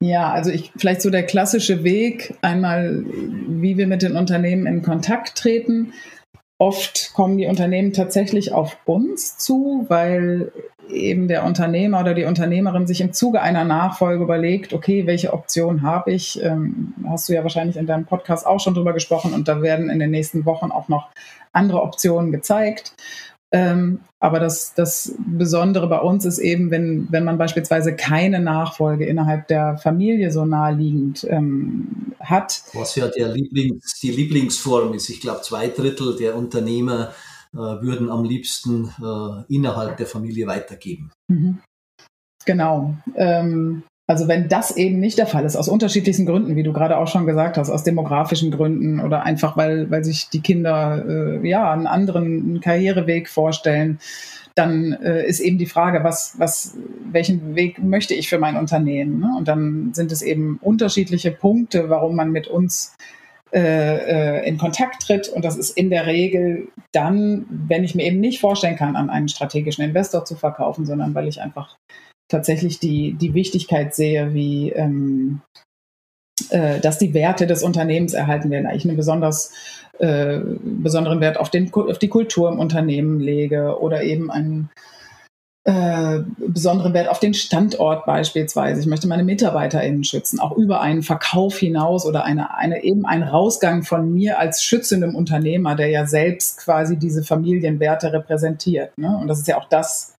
ja, 0.00 0.32
also 0.32 0.50
ich 0.50 0.72
vielleicht 0.76 1.00
so 1.00 1.10
der 1.10 1.24
klassische 1.24 1.84
Weg, 1.84 2.36
einmal 2.42 3.04
wie 3.06 3.76
wir 3.76 3.86
mit 3.86 4.02
den 4.02 4.16
Unternehmen 4.16 4.66
in 4.66 4.82
Kontakt 4.82 5.38
treten. 5.38 5.92
Oft 6.62 7.12
kommen 7.14 7.38
die 7.38 7.46
Unternehmen 7.46 7.92
tatsächlich 7.92 8.52
auf 8.52 8.78
uns 8.84 9.36
zu, 9.36 9.84
weil 9.88 10.52
eben 10.88 11.26
der 11.26 11.44
Unternehmer 11.44 11.98
oder 12.02 12.14
die 12.14 12.22
Unternehmerin 12.22 12.86
sich 12.86 13.00
im 13.00 13.12
Zuge 13.12 13.42
einer 13.42 13.64
Nachfolge 13.64 14.22
überlegt, 14.22 14.72
okay, 14.72 15.04
welche 15.08 15.32
Option 15.32 15.82
habe 15.82 16.12
ich? 16.12 16.40
Ähm, 16.40 16.94
hast 17.08 17.28
du 17.28 17.32
ja 17.32 17.42
wahrscheinlich 17.42 17.76
in 17.76 17.88
deinem 17.88 18.04
Podcast 18.04 18.46
auch 18.46 18.60
schon 18.60 18.74
drüber 18.74 18.92
gesprochen 18.92 19.34
und 19.34 19.48
da 19.48 19.60
werden 19.60 19.90
in 19.90 19.98
den 19.98 20.12
nächsten 20.12 20.44
Wochen 20.44 20.70
auch 20.70 20.86
noch 20.86 21.08
andere 21.52 21.82
Optionen 21.82 22.30
gezeigt. 22.30 22.94
Ähm, 23.52 24.00
aber 24.18 24.40
das, 24.40 24.72
das 24.74 25.14
Besondere 25.18 25.86
bei 25.88 25.98
uns 25.98 26.24
ist 26.24 26.38
eben, 26.38 26.70
wenn, 26.70 27.08
wenn 27.10 27.24
man 27.24 27.36
beispielsweise 27.36 27.94
keine 27.94 28.40
Nachfolge 28.40 29.04
innerhalb 29.04 29.46
der 29.48 29.76
Familie 29.76 30.30
so 30.30 30.46
naheliegend 30.46 31.26
ähm, 31.28 32.14
hat. 32.18 32.62
Was 32.72 32.96
ja 32.96 33.08
der 33.08 33.28
Lieblings, 33.28 34.00
die 34.00 34.10
Lieblingsform 34.10 34.94
ist. 34.94 35.10
Ich 35.10 35.20
glaube, 35.20 35.42
zwei 35.42 35.68
Drittel 35.68 36.16
der 36.16 36.34
Unternehmer 36.34 37.12
äh, 37.52 37.58
würden 37.58 38.10
am 38.10 38.24
liebsten 38.24 38.88
äh, 39.02 39.54
innerhalb 39.54 39.98
der 39.98 40.06
Familie 40.06 40.46
weitergeben. 40.46 41.10
Mhm. 41.28 41.58
Genau. 42.46 42.96
Ähm, 43.16 43.82
also 44.08 44.26
wenn 44.26 44.48
das 44.48 44.76
eben 44.76 44.98
nicht 44.98 45.18
der 45.18 45.26
Fall 45.26 45.44
ist, 45.44 45.56
aus 45.56 45.68
unterschiedlichsten 45.68 46.26
Gründen, 46.26 46.56
wie 46.56 46.64
du 46.64 46.72
gerade 46.72 46.98
auch 46.98 47.06
schon 47.06 47.26
gesagt 47.26 47.56
hast, 47.56 47.70
aus 47.70 47.84
demografischen 47.84 48.50
Gründen 48.50 49.00
oder 49.00 49.22
einfach, 49.22 49.56
weil, 49.56 49.90
weil 49.90 50.04
sich 50.04 50.28
die 50.28 50.40
Kinder 50.40 51.04
äh, 51.06 51.48
ja 51.48 51.72
einen 51.72 51.86
anderen 51.86 52.60
Karriereweg 52.60 53.28
vorstellen, 53.28 54.00
dann 54.54 54.92
äh, 54.92 55.26
ist 55.26 55.40
eben 55.40 55.56
die 55.56 55.66
Frage, 55.66 56.04
was, 56.04 56.34
was, 56.38 56.76
welchen 57.10 57.54
Weg 57.54 57.82
möchte 57.82 58.14
ich 58.14 58.28
für 58.28 58.38
mein 58.38 58.56
Unternehmen? 58.56 59.20
Ne? 59.20 59.34
Und 59.38 59.48
dann 59.48 59.94
sind 59.94 60.12
es 60.12 60.20
eben 60.20 60.58
unterschiedliche 60.60 61.30
Punkte, 61.30 61.88
warum 61.88 62.16
man 62.16 62.32
mit 62.32 62.48
uns 62.48 62.94
äh, 63.52 64.40
äh 64.40 64.48
in 64.48 64.58
Kontakt 64.58 65.02
tritt. 65.06 65.28
Und 65.28 65.44
das 65.44 65.56
ist 65.56 65.70
in 65.70 65.90
der 65.90 66.06
Regel 66.06 66.68
dann, 66.90 67.46
wenn 67.48 67.84
ich 67.84 67.94
mir 67.94 68.04
eben 68.04 68.20
nicht 68.20 68.40
vorstellen 68.40 68.76
kann, 68.76 68.96
an 68.96 69.08
einen 69.08 69.28
strategischen 69.28 69.84
Investor 69.84 70.24
zu 70.24 70.34
verkaufen, 70.34 70.84
sondern 70.84 71.14
weil 71.14 71.28
ich 71.28 71.40
einfach 71.40 71.76
tatsächlich 72.32 72.80
die, 72.80 73.12
die 73.14 73.34
Wichtigkeit 73.34 73.94
sehe, 73.94 74.34
wie 74.34 74.70
ähm, 74.70 75.42
äh, 76.50 76.80
dass 76.80 76.98
die 76.98 77.14
Werte 77.14 77.46
des 77.46 77.62
Unternehmens 77.62 78.14
erhalten 78.14 78.50
werden. 78.50 78.68
Ich 78.74 78.84
einen 78.84 78.96
besonders 78.96 79.52
äh, 79.98 80.40
besonderen 80.62 81.20
Wert 81.20 81.38
auf, 81.38 81.50
den, 81.50 81.72
auf 81.72 81.98
die 81.98 82.08
Kultur 82.08 82.50
im 82.50 82.58
Unternehmen 82.58 83.20
lege 83.20 83.78
oder 83.80 84.02
eben 84.02 84.30
einen 84.30 84.70
äh, 85.64 86.20
besonderen 86.38 86.92
Wert 86.94 87.08
auf 87.08 87.20
den 87.20 87.34
Standort 87.34 88.04
beispielsweise. 88.04 88.80
Ich 88.80 88.86
möchte 88.86 89.06
meine 89.06 89.22
MitarbeiterInnen 89.22 90.02
schützen, 90.02 90.40
auch 90.40 90.56
über 90.56 90.80
einen 90.80 91.02
Verkauf 91.02 91.56
hinaus 91.56 92.04
oder 92.04 92.24
eine, 92.24 92.56
eine, 92.56 92.82
eben 92.82 93.06
ein 93.06 93.22
Rausgang 93.22 93.84
von 93.84 94.12
mir 94.12 94.40
als 94.40 94.64
schützendem 94.64 95.14
Unternehmer, 95.14 95.76
der 95.76 95.88
ja 95.88 96.06
selbst 96.06 96.58
quasi 96.58 96.96
diese 96.96 97.22
Familienwerte 97.22 98.12
repräsentiert. 98.12 98.98
Ne? 98.98 99.16
Und 99.16 99.28
das 99.28 99.38
ist 99.38 99.46
ja 99.46 99.56
auch 99.56 99.68
das, 99.68 100.11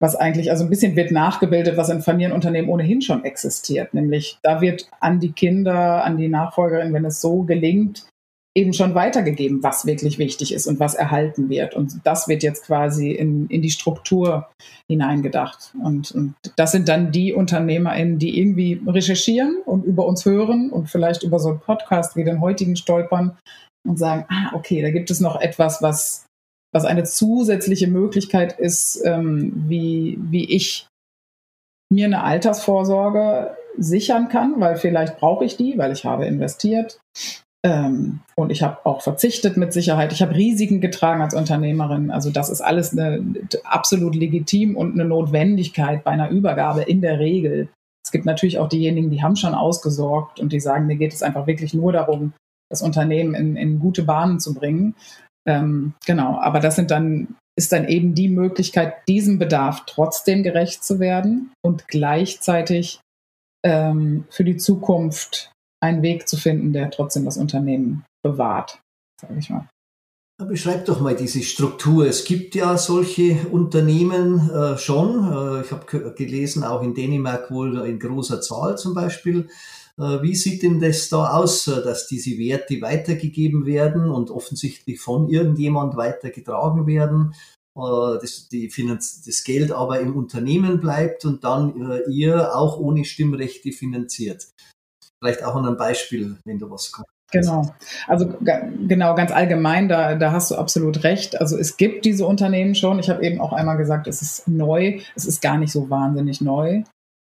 was 0.00 0.14
eigentlich, 0.14 0.50
also 0.50 0.64
ein 0.64 0.70
bisschen 0.70 0.96
wird 0.96 1.10
nachgebildet, 1.10 1.76
was 1.76 1.88
in 1.88 2.02
Familienunternehmen 2.02 2.70
ohnehin 2.70 3.02
schon 3.02 3.24
existiert. 3.24 3.94
Nämlich 3.94 4.38
da 4.42 4.60
wird 4.60 4.88
an 5.00 5.20
die 5.20 5.32
Kinder, 5.32 6.04
an 6.04 6.16
die 6.16 6.28
Nachfolgerin, 6.28 6.92
wenn 6.92 7.04
es 7.04 7.20
so 7.20 7.42
gelingt, 7.42 8.06
eben 8.58 8.72
schon 8.72 8.94
weitergegeben, 8.94 9.62
was 9.62 9.86
wirklich 9.86 10.18
wichtig 10.18 10.52
ist 10.52 10.66
und 10.66 10.80
was 10.80 10.94
erhalten 10.94 11.48
wird. 11.48 11.74
Und 11.74 12.00
das 12.04 12.26
wird 12.26 12.42
jetzt 12.42 12.66
quasi 12.66 13.12
in, 13.12 13.46
in 13.48 13.62
die 13.62 13.70
Struktur 13.70 14.48
hineingedacht. 14.90 15.72
Und, 15.82 16.10
und 16.12 16.34
das 16.56 16.72
sind 16.72 16.88
dann 16.88 17.12
die 17.12 17.32
UnternehmerInnen, 17.32 18.18
die 18.18 18.38
irgendwie 18.38 18.82
recherchieren 18.86 19.58
und 19.64 19.84
über 19.84 20.06
uns 20.06 20.24
hören 20.24 20.70
und 20.70 20.90
vielleicht 20.90 21.22
über 21.22 21.38
so 21.38 21.50
einen 21.50 21.60
Podcast 21.60 22.16
wie 22.16 22.24
den 22.24 22.40
heutigen 22.40 22.74
stolpern 22.74 23.36
und 23.86 23.98
sagen, 23.98 24.24
ah, 24.28 24.50
okay, 24.54 24.82
da 24.82 24.90
gibt 24.90 25.10
es 25.10 25.20
noch 25.20 25.40
etwas, 25.40 25.80
was 25.80 26.26
was 26.72 26.84
eine 26.84 27.04
zusätzliche 27.04 27.88
Möglichkeit 27.88 28.58
ist, 28.58 29.02
ähm, 29.04 29.52
wie, 29.68 30.18
wie 30.20 30.54
ich 30.54 30.86
mir 31.90 32.06
eine 32.06 32.22
Altersvorsorge 32.22 33.56
sichern 33.78 34.28
kann, 34.28 34.60
weil 34.60 34.76
vielleicht 34.76 35.18
brauche 35.18 35.44
ich 35.44 35.56
die, 35.56 35.78
weil 35.78 35.92
ich 35.92 36.04
habe 36.04 36.26
investiert. 36.26 36.98
Ähm, 37.64 38.20
und 38.36 38.50
ich 38.50 38.62
habe 38.62 38.84
auch 38.84 39.02
verzichtet 39.02 39.56
mit 39.56 39.72
Sicherheit. 39.72 40.12
Ich 40.12 40.22
habe 40.22 40.34
Risiken 40.34 40.80
getragen 40.80 41.22
als 41.22 41.34
Unternehmerin. 41.34 42.10
Also 42.10 42.30
das 42.30 42.50
ist 42.50 42.60
alles 42.60 42.96
eine, 42.96 43.24
absolut 43.64 44.14
legitim 44.14 44.76
und 44.76 44.92
eine 44.92 45.04
Notwendigkeit 45.04 46.04
bei 46.04 46.12
einer 46.12 46.30
Übergabe 46.30 46.82
in 46.82 47.00
der 47.00 47.18
Regel. 47.18 47.68
Es 48.04 48.12
gibt 48.12 48.26
natürlich 48.26 48.58
auch 48.58 48.68
diejenigen, 48.68 49.10
die 49.10 49.22
haben 49.22 49.36
schon 49.36 49.54
ausgesorgt 49.54 50.38
und 50.40 50.52
die 50.52 50.60
sagen, 50.60 50.86
mir 50.86 50.96
geht 50.96 51.12
es 51.12 51.22
einfach 51.22 51.46
wirklich 51.46 51.74
nur 51.74 51.92
darum, 51.92 52.32
das 52.70 52.82
Unternehmen 52.82 53.34
in, 53.34 53.56
in 53.56 53.80
gute 53.80 54.02
Bahnen 54.02 54.38
zu 54.40 54.54
bringen. 54.54 54.94
Ähm, 55.48 55.94
genau, 56.04 56.38
aber 56.38 56.60
das 56.60 56.76
sind 56.76 56.90
dann, 56.90 57.36
ist 57.56 57.72
dann 57.72 57.88
eben 57.88 58.14
die 58.14 58.28
Möglichkeit, 58.28 59.08
diesem 59.08 59.38
Bedarf 59.38 59.84
trotzdem 59.86 60.42
gerecht 60.42 60.84
zu 60.84 61.00
werden 61.00 61.52
und 61.64 61.88
gleichzeitig 61.88 63.00
ähm, 63.64 64.24
für 64.28 64.44
die 64.44 64.58
Zukunft 64.58 65.50
einen 65.82 66.02
Weg 66.02 66.28
zu 66.28 66.36
finden, 66.36 66.72
der 66.72 66.90
trotzdem 66.90 67.24
das 67.24 67.38
Unternehmen 67.38 68.04
bewahrt, 68.22 68.78
sage 69.20 69.38
ich 69.38 69.48
mal. 69.48 69.66
Beschreib 70.40 70.84
doch 70.84 71.00
mal 71.00 71.16
diese 71.16 71.42
Struktur. 71.42 72.06
Es 72.06 72.24
gibt 72.24 72.54
ja 72.54 72.76
solche 72.78 73.48
Unternehmen 73.48 74.50
äh, 74.50 74.78
schon. 74.78 75.24
Äh, 75.24 75.62
ich 75.62 75.72
habe 75.72 76.14
gelesen, 76.14 76.62
auch 76.62 76.82
in 76.82 76.94
Dänemark 76.94 77.50
wohl 77.50 77.76
in 77.86 77.98
großer 77.98 78.40
Zahl 78.40 78.78
zum 78.78 78.94
Beispiel. 78.94 79.48
Äh, 79.98 80.22
wie 80.22 80.36
sieht 80.36 80.62
denn 80.62 80.80
das 80.80 81.08
da 81.08 81.30
aus, 81.30 81.66
äh, 81.66 81.82
dass 81.82 82.06
diese 82.06 82.38
Werte 82.38 82.80
weitergegeben 82.80 83.66
werden 83.66 84.10
und 84.10 84.30
offensichtlich 84.30 85.00
von 85.00 85.28
irgendjemand 85.28 85.96
weitergetragen 85.96 86.86
werden? 86.86 87.34
Äh, 87.76 88.18
das, 88.20 88.48
die 88.48 88.70
Finanz 88.70 89.22
das 89.22 89.42
Geld 89.42 89.72
aber 89.72 90.00
im 90.00 90.16
Unternehmen 90.16 90.80
bleibt 90.80 91.24
und 91.24 91.42
dann 91.42 92.02
ihr 92.08 92.56
auch 92.56 92.78
ohne 92.78 93.04
Stimmrechte 93.04 93.72
finanziert. 93.72 94.46
Vielleicht 95.20 95.42
auch 95.42 95.56
an 95.56 95.66
einem 95.66 95.76
Beispiel, 95.76 96.36
wenn 96.44 96.60
du 96.60 96.70
was 96.70 96.92
kannst. 96.92 97.10
Genau. 97.30 97.74
Also 98.06 98.32
genau, 98.40 99.14
ganz 99.14 99.32
allgemein, 99.32 99.88
da, 99.88 100.14
da 100.14 100.32
hast 100.32 100.50
du 100.50 100.54
absolut 100.54 101.04
recht. 101.04 101.38
Also 101.38 101.58
es 101.58 101.76
gibt 101.76 102.06
diese 102.06 102.24
Unternehmen 102.24 102.74
schon. 102.74 102.98
Ich 103.00 103.10
habe 103.10 103.22
eben 103.22 103.40
auch 103.40 103.52
einmal 103.52 103.76
gesagt, 103.76 104.06
es 104.06 104.22
ist 104.22 104.48
neu. 104.48 105.00
Es 105.14 105.26
ist 105.26 105.42
gar 105.42 105.58
nicht 105.58 105.72
so 105.72 105.90
wahnsinnig 105.90 106.40
neu. 106.40 106.84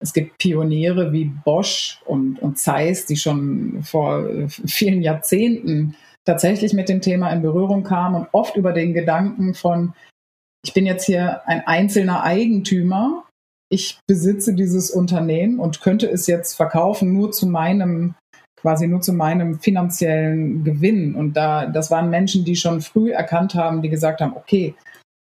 Es 0.01 0.13
gibt 0.13 0.39
Pioniere 0.39 1.13
wie 1.13 1.27
Bosch 1.45 2.01
und, 2.05 2.39
und 2.41 2.59
Zeiss, 2.59 3.07
die 3.07 3.17
schon 3.17 3.83
vor 3.83 4.29
vielen 4.49 5.03
Jahrzehnten 5.03 5.97
tatsächlich 6.25 6.73
mit 6.73 6.89
dem 6.89 7.01
Thema 7.01 7.31
in 7.31 7.43
Berührung 7.43 7.85
kamen 7.85 8.17
und 8.17 8.29
oft 8.33 8.57
über 8.57 8.73
den 8.73 8.95
Gedanken 8.95 9.55
von, 9.55 9.95
ich 10.65 10.75
bin 10.75 10.87
jetzt 10.87 11.07
hier 11.07 11.47
ein 11.49 11.67
einzelner 11.67 12.23
Eigentümer, 12.23 13.25
ich 13.71 13.99
besitze 14.07 14.55
dieses 14.55 14.91
Unternehmen 14.91 15.59
und 15.59 15.81
könnte 15.81 16.09
es 16.09 16.27
jetzt 16.27 16.55
verkaufen 16.55 17.13
nur 17.13 17.33
zu 17.33 17.47
meinem 17.47 18.15
quasi 18.65 18.87
nur 18.87 19.03
zu 19.03 19.13
meinem 19.13 19.61
finanziellen 19.61 20.65
Gewinn. 20.65 21.15
Und 21.15 21.35
da, 21.35 21.67
das 21.67 21.91
waren 21.91 22.09
Menschen, 22.09 22.47
die 22.47 22.57
schon 22.57 22.81
früh 22.81 23.13
erkannt 23.13 23.55
haben, 23.55 23.83
die 23.83 23.91
gesagt 23.91 24.23
haben, 24.23 24.35
okay, 24.35 24.75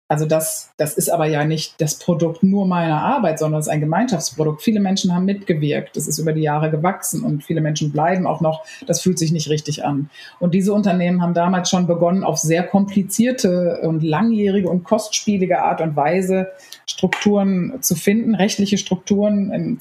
Also 0.10 0.26
das, 0.26 0.72
das 0.78 0.94
ist 0.94 1.10
aber 1.10 1.26
ja 1.26 1.44
nicht 1.44 1.82
das 1.82 2.00
Produkt 2.00 2.42
nur 2.42 2.66
meiner 2.66 3.02
Arbeit, 3.02 3.40
sondern 3.40 3.60
es 3.60 3.68
ist 3.68 3.74
ein 3.74 3.82
Gemeinschaftsprodukt. 3.82 4.62
Viele 4.62 4.80
Menschen 4.80 5.14
haben 5.14 5.26
mitgewirkt. 5.26 5.98
Es 5.98 6.08
ist 6.08 6.18
über 6.18 6.32
die 6.32 6.42
Jahre 6.42 6.72
gewachsen 6.72 7.24
und 7.24 7.44
viele 7.44 7.60
Menschen 7.60 7.92
bleiben 7.92 8.26
auch 8.26 8.40
noch. 8.40 8.64
Das 8.86 9.02
fühlt 9.02 9.20
sich 9.20 9.34
nicht 9.34 9.50
richtig 9.50 9.84
an. 9.84 10.10
Und 10.40 10.54
diese 10.54 10.72
Unternehmen 10.72 11.22
haben 11.22 11.34
damals 11.34 11.70
schon 11.70 11.88
begonnen, 11.88 12.24
auf 12.24 12.38
sehr 12.38 12.64
komplizierte 12.64 13.82
und 13.82 14.02
langjährige 14.02 14.70
und 14.70 14.86
kostspielige 14.86 15.62
Art 15.62 15.82
und 15.82 15.98
Weise 15.98 16.48
Strukturen 16.86 17.80
zu 17.82 17.96
finden, 17.96 18.34
rechtliche 18.34 18.78
Strukturen, 18.78 19.52
in, 19.52 19.78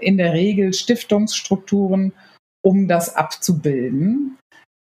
in 0.00 0.16
der 0.16 0.32
Regel 0.32 0.72
Stiftungsstrukturen, 0.72 2.12
um 2.62 2.88
das 2.88 3.14
abzubilden. 3.14 4.36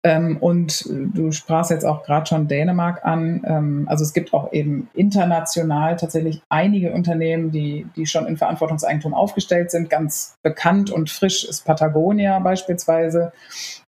Ähm, 0.03 0.37
und 0.37 0.85
du 0.87 1.31
sprachst 1.31 1.71
jetzt 1.71 1.85
auch 1.85 2.03
gerade 2.03 2.27
schon 2.27 2.47
Dänemark 2.47 3.03
an. 3.03 3.43
Ähm, 3.45 3.85
also 3.89 4.03
es 4.03 4.13
gibt 4.13 4.33
auch 4.33 4.53
eben 4.53 4.89
international 4.93 5.95
tatsächlich 5.95 6.41
einige 6.49 6.93
Unternehmen, 6.93 7.51
die, 7.51 7.87
die 7.95 8.05
schon 8.05 8.27
in 8.27 8.37
Verantwortungseigentum 8.37 9.13
aufgestellt 9.13 9.71
sind. 9.71 9.89
Ganz 9.89 10.35
bekannt 10.43 10.91
und 10.91 11.09
frisch 11.09 11.43
ist 11.43 11.65
Patagonia 11.65 12.39
beispielsweise, 12.39 13.33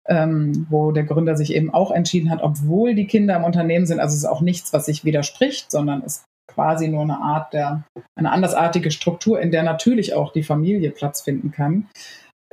ähm, 0.07 0.65
wo 0.69 0.91
der 0.91 1.03
Gründer 1.03 1.35
sich 1.35 1.53
eben 1.53 1.73
auch 1.73 1.91
entschieden 1.91 2.29
hat, 2.29 2.41
obwohl 2.41 2.95
die 2.95 3.07
Kinder 3.07 3.35
im 3.35 3.43
Unternehmen 3.43 3.85
sind, 3.85 3.99
also 3.99 4.13
es 4.13 4.19
ist 4.19 4.29
auch 4.29 4.41
nichts, 4.41 4.71
was 4.71 4.85
sich 4.85 5.03
widerspricht, 5.03 5.69
sondern 5.71 6.01
ist 6.01 6.23
quasi 6.47 6.87
nur 6.87 7.03
eine 7.03 7.19
Art 7.21 7.53
der, 7.53 7.83
eine 8.15 8.31
andersartige 8.31 8.89
Struktur, 8.89 9.39
in 9.39 9.51
der 9.51 9.63
natürlich 9.63 10.15
auch 10.15 10.31
die 10.31 10.43
Familie 10.43 10.91
Platz 10.91 11.21
finden 11.21 11.51
kann. 11.51 11.87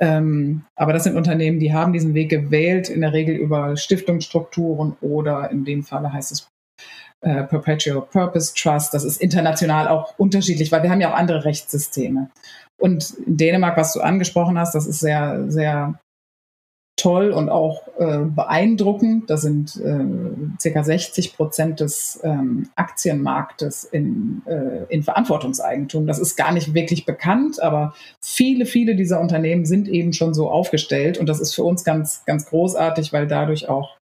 Ähm, 0.01 0.65
aber 0.75 0.93
das 0.93 1.05
sind 1.05 1.17
Unternehmen, 1.17 1.61
die 1.61 1.73
haben 1.73 1.93
diesen 1.93 2.15
Weg 2.15 2.31
gewählt, 2.31 2.89
in 2.89 3.01
der 3.03 3.13
Regel 3.13 3.37
über 3.37 3.77
Stiftungsstrukturen 3.77 4.97
oder 5.01 5.51
in 5.51 5.65
dem 5.65 5.85
Falle 5.85 6.13
heißt 6.13 6.33
es 6.33 6.49
äh, 7.21 7.45
Perpetual 7.45 8.03
Purpose 8.03 8.55
Trust. 8.55 8.93
Das 8.93 9.05
ist 9.05 9.21
international 9.21 9.89
auch 9.89 10.19
unterschiedlich, 10.19 10.73
weil 10.73 10.83
wir 10.83 10.91
haben 10.91 11.01
ja 11.01 11.13
auch 11.13 11.17
andere 11.17 11.45
Rechtssysteme. 11.45 12.31
Und 12.77 13.15
in 13.27 13.37
Dänemark, 13.37 13.77
was 13.77 13.93
du 13.93 14.01
angesprochen 14.01 14.59
hast, 14.59 14.75
das 14.75 14.87
ist 14.87 15.01
sehr, 15.01 15.45
sehr 15.51 15.95
toll 17.05 17.33
und 17.33 17.51
auch 17.51 17.87
äh, 17.99 18.21
beeindruckend. 18.21 19.29
Da 19.29 19.37
sind 19.37 19.77
äh, 19.77 20.71
ca. 20.71 20.83
60 20.83 21.37
Prozent 21.37 21.81
des 21.81 22.19
ähm, 22.25 22.71
Aktienmarktes 22.77 23.85
in, 23.85 24.41
äh, 24.47 24.85
in 24.89 25.03
Verantwortungseigentum. 25.03 26.07
Das 26.07 26.19
ist 26.19 26.35
gar 26.35 26.53
nicht 26.53 26.73
wirklich 26.73 27.05
bekannt, 27.05 27.63
aber 27.63 27.95
viele, 28.23 28.65
viele 28.65 28.97
dieser 28.97 29.21
Unternehmen 29.21 29.67
sind 29.67 29.87
eben 29.87 30.15
schon 30.15 30.33
so 30.33 30.51
aufgestellt 30.51 31.19
und 31.19 31.29
das 31.29 31.41
ist 31.41 31.55
für 31.55 31.63
uns 31.63 31.85
ganz, 31.85 32.25
ganz 32.25 32.47
großartig, 32.47 33.13
weil 33.13 33.27
dadurch 33.27 33.69
auch 33.69 33.99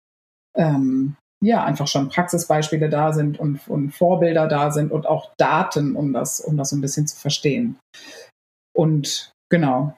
ähm, 0.56 1.14
ja 1.40 1.62
einfach 1.62 1.86
schon 1.86 2.08
Praxisbeispiele 2.08 2.88
da 2.88 3.12
sind 3.12 3.38
und, 3.38 3.60
und 3.68 3.92
Vorbilder 3.92 4.48
da 4.48 4.72
sind 4.72 4.90
und 4.90 5.06
auch 5.06 5.30
Daten, 5.38 5.94
um 5.94 6.12
das, 6.12 6.40
um 6.40 6.56
das 6.56 6.72
ein 6.72 6.80
bisschen 6.80 7.06
zu 7.06 7.16
verstehen. 7.16 7.78
Und 8.74 9.30
genau, 9.52 9.96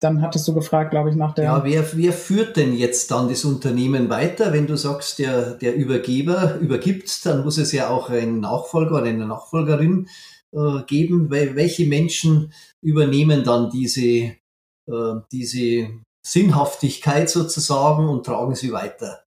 dann 0.00 0.22
hattest 0.22 0.46
du 0.46 0.54
gefragt, 0.54 0.92
glaube 0.92 1.10
ich, 1.10 1.16
nach 1.16 1.34
der. 1.34 1.44
Ja, 1.44 1.64
wer, 1.64 1.84
wer 1.96 2.12
führt 2.12 2.56
denn 2.56 2.74
jetzt 2.74 3.10
dann 3.10 3.28
das 3.28 3.44
Unternehmen 3.44 4.08
weiter? 4.08 4.52
Wenn 4.52 4.66
du 4.66 4.76
sagst, 4.76 5.18
der, 5.18 5.54
der 5.54 5.74
Übergeber 5.74 6.58
übergibt, 6.60 7.26
dann 7.26 7.44
muss 7.44 7.58
es 7.58 7.72
ja 7.72 7.88
auch 7.88 8.08
einen 8.10 8.40
Nachfolger 8.40 8.96
oder 8.96 9.06
eine 9.06 9.26
Nachfolgerin 9.26 10.08
äh, 10.52 10.82
geben. 10.86 11.30
Weil, 11.30 11.56
welche 11.56 11.86
Menschen 11.86 12.52
übernehmen 12.80 13.42
dann 13.42 13.70
diese, 13.70 14.36
äh, 14.86 15.14
diese 15.32 15.88
Sinnhaftigkeit 16.24 17.28
sozusagen 17.28 18.08
und 18.08 18.24
tragen 18.24 18.54
sie 18.54 18.72
weiter? 18.72 19.24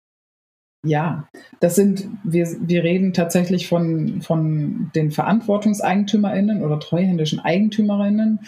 Ja, 0.85 1.29
das 1.61 1.75
sind, 1.75 2.09
wir, 2.23 2.47
wir 2.61 2.85
reden 2.85 3.13
tatsächlich 3.13 3.67
von, 3.67 4.23
von 4.23 4.91
den 4.95 5.11
VerantwortungseigentümerInnen 5.11 6.63
oder 6.63 6.79
treuhändischen 6.79 7.41
Eigentümerinnen 7.41 8.41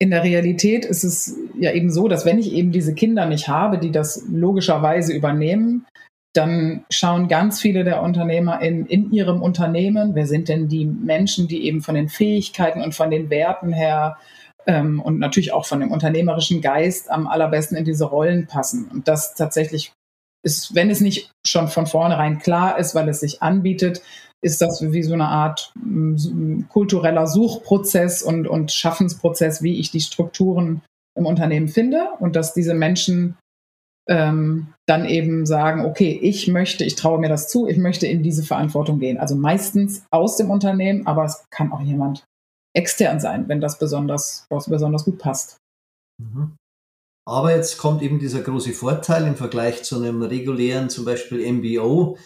in 0.00 0.10
der 0.10 0.24
Realität 0.24 0.86
ist 0.86 1.04
es 1.04 1.36
ja 1.58 1.72
eben 1.72 1.90
so, 1.90 2.08
dass 2.08 2.24
wenn 2.24 2.38
ich 2.38 2.52
eben 2.52 2.72
diese 2.72 2.94
Kinder 2.94 3.26
nicht 3.26 3.48
habe, 3.48 3.78
die 3.78 3.92
das 3.92 4.24
logischerweise 4.32 5.12
übernehmen, 5.12 5.86
dann 6.32 6.84
schauen 6.90 7.28
ganz 7.28 7.60
viele 7.60 7.84
der 7.84 8.02
Unternehmer 8.02 8.62
in, 8.62 8.86
in 8.86 9.12
ihrem 9.12 9.42
Unternehmen, 9.42 10.14
wer 10.14 10.26
sind 10.26 10.48
denn 10.48 10.68
die 10.68 10.86
Menschen, 10.86 11.48
die 11.48 11.66
eben 11.66 11.82
von 11.82 11.94
den 11.94 12.08
Fähigkeiten 12.08 12.80
und 12.80 12.94
von 12.94 13.10
den 13.10 13.28
Werten 13.28 13.72
her 13.72 14.16
ähm, 14.66 15.00
und 15.00 15.18
natürlich 15.18 15.52
auch 15.52 15.66
von 15.66 15.80
dem 15.80 15.90
unternehmerischen 15.90 16.62
Geist 16.62 17.10
am 17.10 17.26
allerbesten 17.26 17.76
in 17.76 17.84
diese 17.84 18.04
Rollen 18.06 18.46
passen. 18.46 18.88
Und 18.90 19.06
das 19.06 19.34
tatsächlich 19.34 19.92
ist, 20.42 20.74
wenn 20.74 20.88
es 20.88 21.02
nicht 21.02 21.30
schon 21.46 21.68
von 21.68 21.86
vornherein 21.86 22.38
klar 22.38 22.78
ist, 22.78 22.94
weil 22.94 23.08
es 23.08 23.20
sich 23.20 23.42
anbietet, 23.42 24.00
ist 24.42 24.60
das 24.60 24.80
wie 24.80 25.02
so 25.02 25.14
eine 25.14 25.28
Art 25.28 25.72
mm, 25.74 26.62
kultureller 26.68 27.26
Suchprozess 27.26 28.22
und, 28.22 28.48
und 28.48 28.72
Schaffensprozess, 28.72 29.62
wie 29.62 29.78
ich 29.78 29.90
die 29.90 30.00
Strukturen 30.00 30.82
im 31.16 31.26
Unternehmen 31.26 31.68
finde 31.68 32.08
und 32.18 32.36
dass 32.36 32.54
diese 32.54 32.74
Menschen 32.74 33.36
ähm, 34.08 34.68
dann 34.86 35.04
eben 35.04 35.46
sagen, 35.46 35.84
okay, 35.84 36.18
ich 36.22 36.48
möchte, 36.48 36.84
ich 36.84 36.96
traue 36.96 37.20
mir 37.20 37.28
das 37.28 37.48
zu, 37.48 37.68
ich 37.68 37.76
möchte 37.76 38.06
in 38.06 38.22
diese 38.22 38.42
Verantwortung 38.42 38.98
gehen. 38.98 39.18
Also 39.18 39.36
meistens 39.36 40.04
aus 40.10 40.36
dem 40.36 40.50
Unternehmen, 40.50 41.06
aber 41.06 41.24
es 41.24 41.44
kann 41.50 41.72
auch 41.72 41.80
jemand 41.80 42.24
extern 42.74 43.20
sein, 43.20 43.48
wenn 43.48 43.60
das 43.60 43.78
besonders, 43.78 44.46
besonders 44.48 45.04
gut 45.04 45.18
passt. 45.18 45.58
Mhm. 46.18 46.56
Aber 47.28 47.54
jetzt 47.54 47.78
kommt 47.78 48.02
eben 48.02 48.18
dieser 48.18 48.40
große 48.40 48.72
Vorteil 48.72 49.26
im 49.26 49.36
Vergleich 49.36 49.84
zu 49.84 49.96
einem 49.96 50.22
regulären, 50.22 50.90
zum 50.90 51.04
Beispiel 51.04 51.52
MBO, 51.52 52.16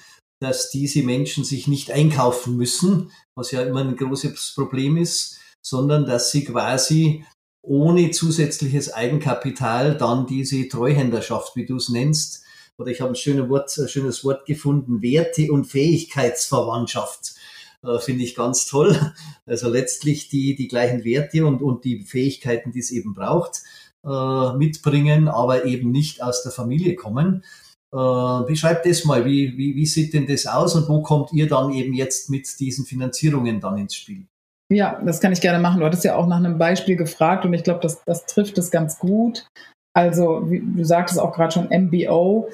dass 0.45 0.71
diese 0.71 1.03
Menschen 1.03 1.43
sich 1.43 1.67
nicht 1.67 1.91
einkaufen 1.91 2.57
müssen, 2.57 3.11
was 3.35 3.51
ja 3.51 3.63
immer 3.63 3.81
ein 3.81 3.97
großes 3.97 4.53
Problem 4.55 4.97
ist, 4.97 5.39
sondern 5.63 6.05
dass 6.07 6.31
sie 6.31 6.45
quasi 6.45 7.25
ohne 7.63 8.11
zusätzliches 8.11 8.93
Eigenkapital 8.93 9.97
dann 9.97 10.27
diese 10.27 10.69
Treuhänderschaft, 10.69 11.57
wie 11.57 11.65
du 11.65 11.77
es 11.77 11.89
nennst, 11.89 12.45
oder 12.77 12.91
ich 12.91 13.01
habe 13.01 13.13
ein, 13.13 13.17
schönes 13.17 13.49
Wort, 13.49 13.77
ein 13.79 13.89
schönes 13.89 14.25
Wort 14.25 14.47
gefunden, 14.47 15.01
Werte- 15.01 15.51
und 15.51 15.65
Fähigkeitsverwandtschaft. 15.65 17.35
Äh, 17.83 17.99
Finde 17.99 18.25
ich 18.25 18.35
ganz 18.35 18.67
toll. 18.67 19.13
Also 19.47 19.69
letztlich 19.69 20.29
die, 20.29 20.57
die 20.57 20.69
gleichen 20.69 21.05
Werte 21.05 21.45
und, 21.47 21.61
und 21.61 21.85
die 21.85 22.03
Fähigkeiten, 22.03 22.73
die 22.73 22.79
es 22.81 22.91
eben 22.91 23.15
braucht, 23.15 23.63
äh, 24.05 24.53
mitbringen, 24.57 25.29
aber 25.29 25.67
eben 25.67 25.91
nicht 25.91 26.23
aus 26.23 26.43
der 26.43 26.53
Familie 26.53 26.97
kommen. 26.97 27.45
Äh, 27.95 28.47
beschreib 28.47 28.83
das 28.83 29.05
mal, 29.05 29.25
wie, 29.25 29.57
wie, 29.57 29.77
wie 29.77 29.87
sieht 29.87 30.15
denn 30.15 30.27
das 30.27 30.47
aus 30.47 30.75
und 30.75 30.89
wo 30.89 31.01
kommt 31.01 31.33
ihr 31.33 31.47
dann 31.47 31.71
eben 31.71 31.95
jetzt 31.95 32.29
mit 32.29 32.59
diesen 32.59 32.85
Finanzierungen 32.85 33.61
dann 33.61 33.79
ins 33.79 33.95
Spiel? 33.95 34.27
Ja, 34.73 35.01
das 35.05 35.21
kann 35.21 35.33
ich 35.33 35.41
gerne 35.41 35.61
machen. 35.61 35.79
Du 35.79 35.87
hattest 35.87 36.03
ja 36.05 36.17
auch 36.17 36.27
nach 36.27 36.39
einem 36.39 36.59
Beispiel 36.59 36.97
gefragt 36.97 37.45
und 37.45 37.53
ich 37.53 37.63
glaube, 37.63 37.81
das, 37.81 38.03
das 38.05 38.27
trifft 38.27 38.59
es 38.59 38.73
ganz 38.73 38.99
gut. 38.99 39.47
Also, 39.97 40.51
wie, 40.51 40.61
du 40.61 40.85
sagtest 40.85 41.21
auch 41.21 41.33
gerade 41.33 41.53
schon 41.53 41.69
MBO. 41.69 42.49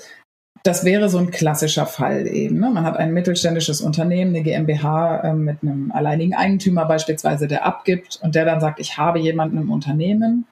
Das 0.63 0.85
wäre 0.85 1.09
so 1.09 1.17
ein 1.17 1.31
klassischer 1.31 1.87
Fall 1.87 2.27
eben. 2.27 2.61
Ne? 2.61 2.69
Man 2.69 2.85
hat 2.85 2.99
ein 2.99 3.15
mittelständisches 3.15 3.81
Unternehmen, 3.81 4.35
eine 4.35 4.45
GmbH 4.45 5.21
äh, 5.21 5.33
mit 5.33 5.63
einem 5.63 5.91
alleinigen 5.91 6.35
Eigentümer 6.35 6.85
beispielsweise, 6.85 7.47
der 7.47 7.65
abgibt 7.65 8.21
und 8.23 8.35
der 8.35 8.45
dann 8.45 8.61
sagt, 8.61 8.79
ich 8.79 8.99
habe 8.99 9.19
jemanden 9.21 9.57
im 9.57 9.71
Unternehmen, 9.71 10.45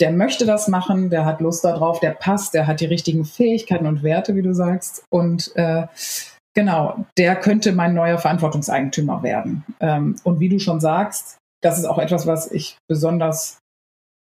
der 0.00 0.12
möchte 0.12 0.44
das 0.44 0.68
machen, 0.68 1.10
der 1.10 1.24
hat 1.24 1.40
Lust 1.40 1.64
darauf, 1.64 2.00
der 2.00 2.10
passt, 2.10 2.54
der 2.54 2.66
hat 2.66 2.80
die 2.80 2.86
richtigen 2.86 3.24
Fähigkeiten 3.24 3.86
und 3.86 4.02
Werte, 4.02 4.34
wie 4.34 4.42
du 4.42 4.54
sagst. 4.54 5.04
Und 5.10 5.54
äh, 5.56 5.86
genau, 6.54 7.06
der 7.16 7.36
könnte 7.36 7.72
mein 7.72 7.94
neuer 7.94 8.18
Verantwortungseigentümer 8.18 9.22
werden. 9.22 9.64
Ähm, 9.80 10.16
und 10.24 10.40
wie 10.40 10.48
du 10.48 10.58
schon 10.58 10.80
sagst, 10.80 11.38
das 11.62 11.78
ist 11.78 11.86
auch 11.86 11.98
etwas, 11.98 12.26
was 12.26 12.50
ich 12.50 12.76
besonders 12.88 13.58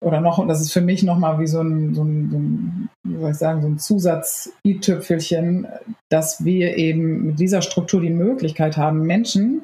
oder 0.03 0.19
noch, 0.19 0.37
und 0.37 0.49
das 0.49 0.59
ist 0.59 0.73
für 0.73 0.81
mich 0.81 1.01
nochmal 1.03 1.39
wie 1.39 1.47
so 1.47 1.61
ein, 1.61 1.95
so 1.95 2.03
ein, 2.03 2.29
so 2.29 2.37
ein, 2.37 2.89
wie 3.07 3.21
soll 3.21 3.31
ich 3.31 3.37
sagen, 3.37 3.61
so 3.61 3.67
ein 3.69 3.79
Zusatz-i-Tüpfelchen, 3.79 5.67
dass 6.09 6.43
wir 6.43 6.75
eben 6.75 7.27
mit 7.27 7.39
dieser 7.39 7.61
Struktur 7.61 8.01
die 8.01 8.09
Möglichkeit 8.09 8.75
haben, 8.75 9.03
Menschen, 9.03 9.61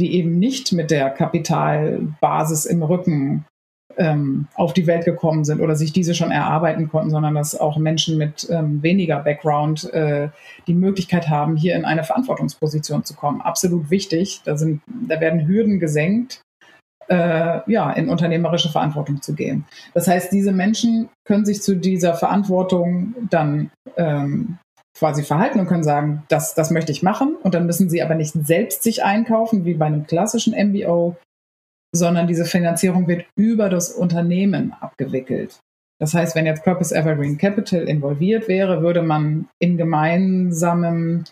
die 0.00 0.14
eben 0.14 0.38
nicht 0.38 0.72
mit 0.72 0.90
der 0.90 1.10
Kapitalbasis 1.10 2.64
im 2.64 2.82
Rücken 2.82 3.44
ähm, 3.96 4.48
auf 4.54 4.72
die 4.72 4.86
Welt 4.86 5.04
gekommen 5.04 5.44
sind 5.44 5.60
oder 5.60 5.76
sich 5.76 5.92
diese 5.92 6.14
schon 6.14 6.30
erarbeiten 6.30 6.88
konnten, 6.88 7.10
sondern 7.10 7.34
dass 7.34 7.58
auch 7.58 7.76
Menschen 7.76 8.18
mit 8.18 8.48
ähm, 8.50 8.82
weniger 8.82 9.18
Background 9.20 9.92
äh, 9.92 10.28
die 10.66 10.74
Möglichkeit 10.74 11.28
haben, 11.28 11.56
hier 11.56 11.76
in 11.76 11.84
eine 11.84 12.04
Verantwortungsposition 12.04 13.04
zu 13.04 13.14
kommen. 13.14 13.40
Absolut 13.40 13.90
wichtig. 13.90 14.42
Da, 14.44 14.56
sind, 14.56 14.82
da 15.08 15.20
werden 15.20 15.46
Hürden 15.46 15.80
gesenkt, 15.80 16.42
äh, 17.08 17.60
ja, 17.70 17.90
in 17.92 18.08
unternehmerische 18.08 18.70
Verantwortung 18.70 19.20
zu 19.22 19.34
gehen. 19.34 19.64
Das 19.94 20.08
heißt, 20.08 20.32
diese 20.32 20.52
Menschen 20.52 21.08
können 21.26 21.44
sich 21.44 21.62
zu 21.62 21.76
dieser 21.76 22.14
Verantwortung 22.14 23.14
dann 23.28 23.70
ähm, 23.96 24.58
quasi 24.96 25.22
verhalten 25.22 25.60
und 25.60 25.66
können 25.66 25.84
sagen, 25.84 26.22
das, 26.28 26.54
das 26.54 26.70
möchte 26.70 26.92
ich 26.92 27.02
machen. 27.02 27.36
Und 27.42 27.54
dann 27.54 27.66
müssen 27.66 27.88
sie 27.88 28.02
aber 28.02 28.14
nicht 28.14 28.34
selbst 28.34 28.82
sich 28.82 29.04
einkaufen, 29.04 29.64
wie 29.64 29.74
bei 29.74 29.86
einem 29.86 30.06
klassischen 30.06 30.54
MBO, 30.54 31.16
sondern 31.94 32.26
diese 32.26 32.44
Finanzierung 32.44 33.06
wird 33.06 33.26
über 33.36 33.68
das 33.68 33.90
Unternehmen 33.92 34.72
abgewickelt. 34.80 35.60
Das 36.00 36.14
heißt, 36.14 36.34
wenn 36.34 36.46
jetzt 36.46 36.64
Purpose 36.64 36.94
Evergreen 36.94 37.38
Capital 37.38 37.82
involviert 37.82 38.48
wäre, 38.48 38.82
würde 38.82 39.02
man 39.02 39.48
in 39.60 39.76
gemeinsamem 39.76 41.24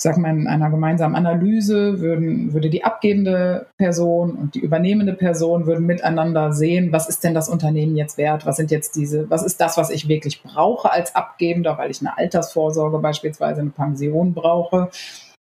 sag 0.00 0.16
mal, 0.16 0.30
in 0.30 0.46
einer 0.46 0.70
gemeinsamen 0.70 1.14
Analyse 1.14 2.00
würden, 2.00 2.54
würde 2.54 2.70
die 2.70 2.84
abgebende 2.84 3.66
Person 3.76 4.34
und 4.34 4.54
die 4.54 4.60
übernehmende 4.60 5.12
Person 5.12 5.66
würden 5.66 5.84
miteinander 5.84 6.52
sehen, 6.52 6.90
was 6.90 7.08
ist 7.08 7.22
denn 7.22 7.34
das 7.34 7.50
Unternehmen 7.50 7.96
jetzt 7.96 8.16
wert? 8.16 8.46
Was 8.46 8.56
sind 8.56 8.70
jetzt 8.70 8.96
diese, 8.96 9.28
was 9.28 9.42
ist 9.42 9.60
das, 9.60 9.76
was 9.76 9.90
ich 9.90 10.08
wirklich 10.08 10.42
brauche 10.42 10.90
als 10.90 11.14
Abgebender, 11.14 11.76
weil 11.76 11.90
ich 11.90 12.00
eine 12.00 12.16
Altersvorsorge 12.16 12.98
beispielsweise, 12.98 13.60
eine 13.60 13.70
Pension 13.70 14.32
brauche? 14.32 14.88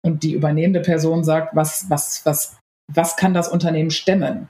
Und 0.06 0.24
die 0.24 0.34
übernehmende 0.34 0.80
Person 0.80 1.26
sagt, 1.26 1.54
was, 1.54 1.86
was, 1.90 2.26
was, 2.26 2.58
was 2.94 3.16
kann 3.16 3.34
das 3.34 3.48
Unternehmen 3.48 3.92
stemmen? 3.92 4.50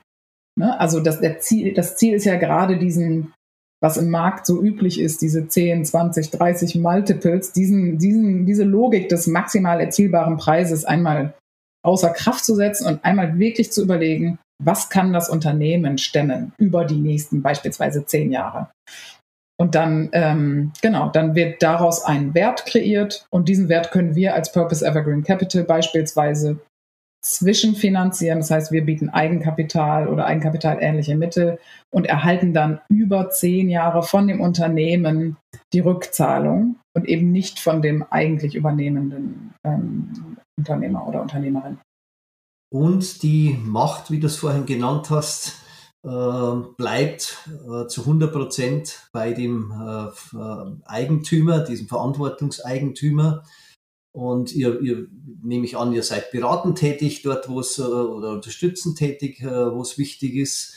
Ne? 0.58 0.80
Also 0.80 1.00
das, 1.00 1.20
Ziel, 1.40 1.74
das 1.74 1.98
Ziel 1.98 2.14
ist 2.14 2.26
ja 2.26 2.38
gerade 2.38 2.78
diesen 2.78 3.34
was 3.82 3.98
im 3.98 4.10
Markt 4.10 4.46
so 4.46 4.62
üblich 4.62 5.00
ist, 5.00 5.22
diese 5.22 5.48
10, 5.48 5.86
20, 5.86 6.32
30 6.32 6.76
Multiples, 6.76 7.52
diesen, 7.52 8.00
diesen, 8.00 8.46
diese 8.46 8.64
Logik 8.64 9.10
des 9.10 9.28
maximal 9.28 9.80
erzielbaren 9.80 10.38
Preises 10.38 10.86
einmal 10.86 11.36
außer 11.86 12.10
Kraft 12.10 12.44
zu 12.44 12.56
setzen 12.56 12.88
und 12.88 13.06
einmal 13.06 13.38
wirklich 13.38 13.72
zu 13.72 13.84
überlegen, 13.84 14.40
was 14.64 14.90
kann 14.90 15.14
das 15.14 15.30
Unternehmen 15.30 16.00
stemmen 16.00 16.54
über 16.58 16.86
die 16.86 16.98
nächsten 16.98 17.44
beispielsweise 17.44 18.06
zehn 18.06 18.32
Jahre. 18.32 18.72
Und 19.60 19.76
dann, 19.76 20.10
ähm, 20.12 20.72
genau, 20.82 21.10
dann 21.10 21.36
wird 21.36 21.62
daraus 21.64 22.04
ein 22.04 22.34
Wert 22.34 22.66
kreiert 22.66 23.26
und 23.32 23.48
diesen 23.48 23.70
Wert 23.70 23.92
können 23.92 24.16
wir 24.16 24.34
als 24.34 24.52
Purpose 24.52 24.86
Evergreen 24.86 25.24
Capital 25.24 25.64
beispielsweise 25.64 26.60
zwischenfinanzieren. 27.36 28.40
Das 28.40 28.52
heißt, 28.52 28.72
wir 28.72 28.86
bieten 28.86 29.10
Eigenkapital 29.10 30.08
oder 30.08 30.26
Eigenkapitalähnliche 30.26 31.16
Mittel 31.16 31.60
und 31.94 32.06
erhalten 32.06 32.54
dann 32.54 32.82
über 32.90 33.30
zehn 33.30 33.70
Jahre 33.70 34.04
von 34.04 34.28
dem 34.28 34.42
Unternehmen 34.42 35.38
die 35.74 35.80
Rückzahlung 35.80 36.78
und 36.96 37.08
eben 37.08 37.32
nicht 37.32 37.60
von 37.60 37.82
dem 37.82 38.04
eigentlich 38.10 38.56
übernehmenden 38.56 39.54
ähm, 39.66 40.38
Unternehmer 40.58 41.08
oder 41.08 41.22
Unternehmerin. 41.22 41.78
Und 42.70 43.24
die 43.24 43.58
Macht, 43.64 44.12
wie 44.12 44.20
du 44.20 44.28
es 44.28 44.38
vorhin 44.38 44.66
genannt 44.66 45.10
hast, 45.10 45.64
äh, 46.04 46.56
bleibt 46.78 47.50
äh, 47.66 47.88
zu 47.88 48.02
100 48.02 48.32
Prozent 48.32 49.10
bei 49.12 49.34
dem 49.34 49.72
äh, 49.72 50.86
Eigentümer, 50.86 51.60
diesem 51.60 51.88
Verantwortungseigentümer. 51.88 53.44
Und 54.18 54.56
ihr, 54.56 54.82
ihr 54.82 55.08
nehme 55.44 55.66
ich 55.66 55.78
an, 55.78 55.94
ihr 55.94 56.02
seid 56.02 56.32
beratend 56.32 56.80
tätig 56.80 57.22
dort, 57.22 57.50
wo 57.50 57.60
es 57.60 57.80
oder 57.80 58.32
unterstützend 58.32 58.98
tätig, 58.98 59.44
wo 59.44 59.80
es 59.82 60.00
wichtig 60.00 60.36
ist. 60.36 60.74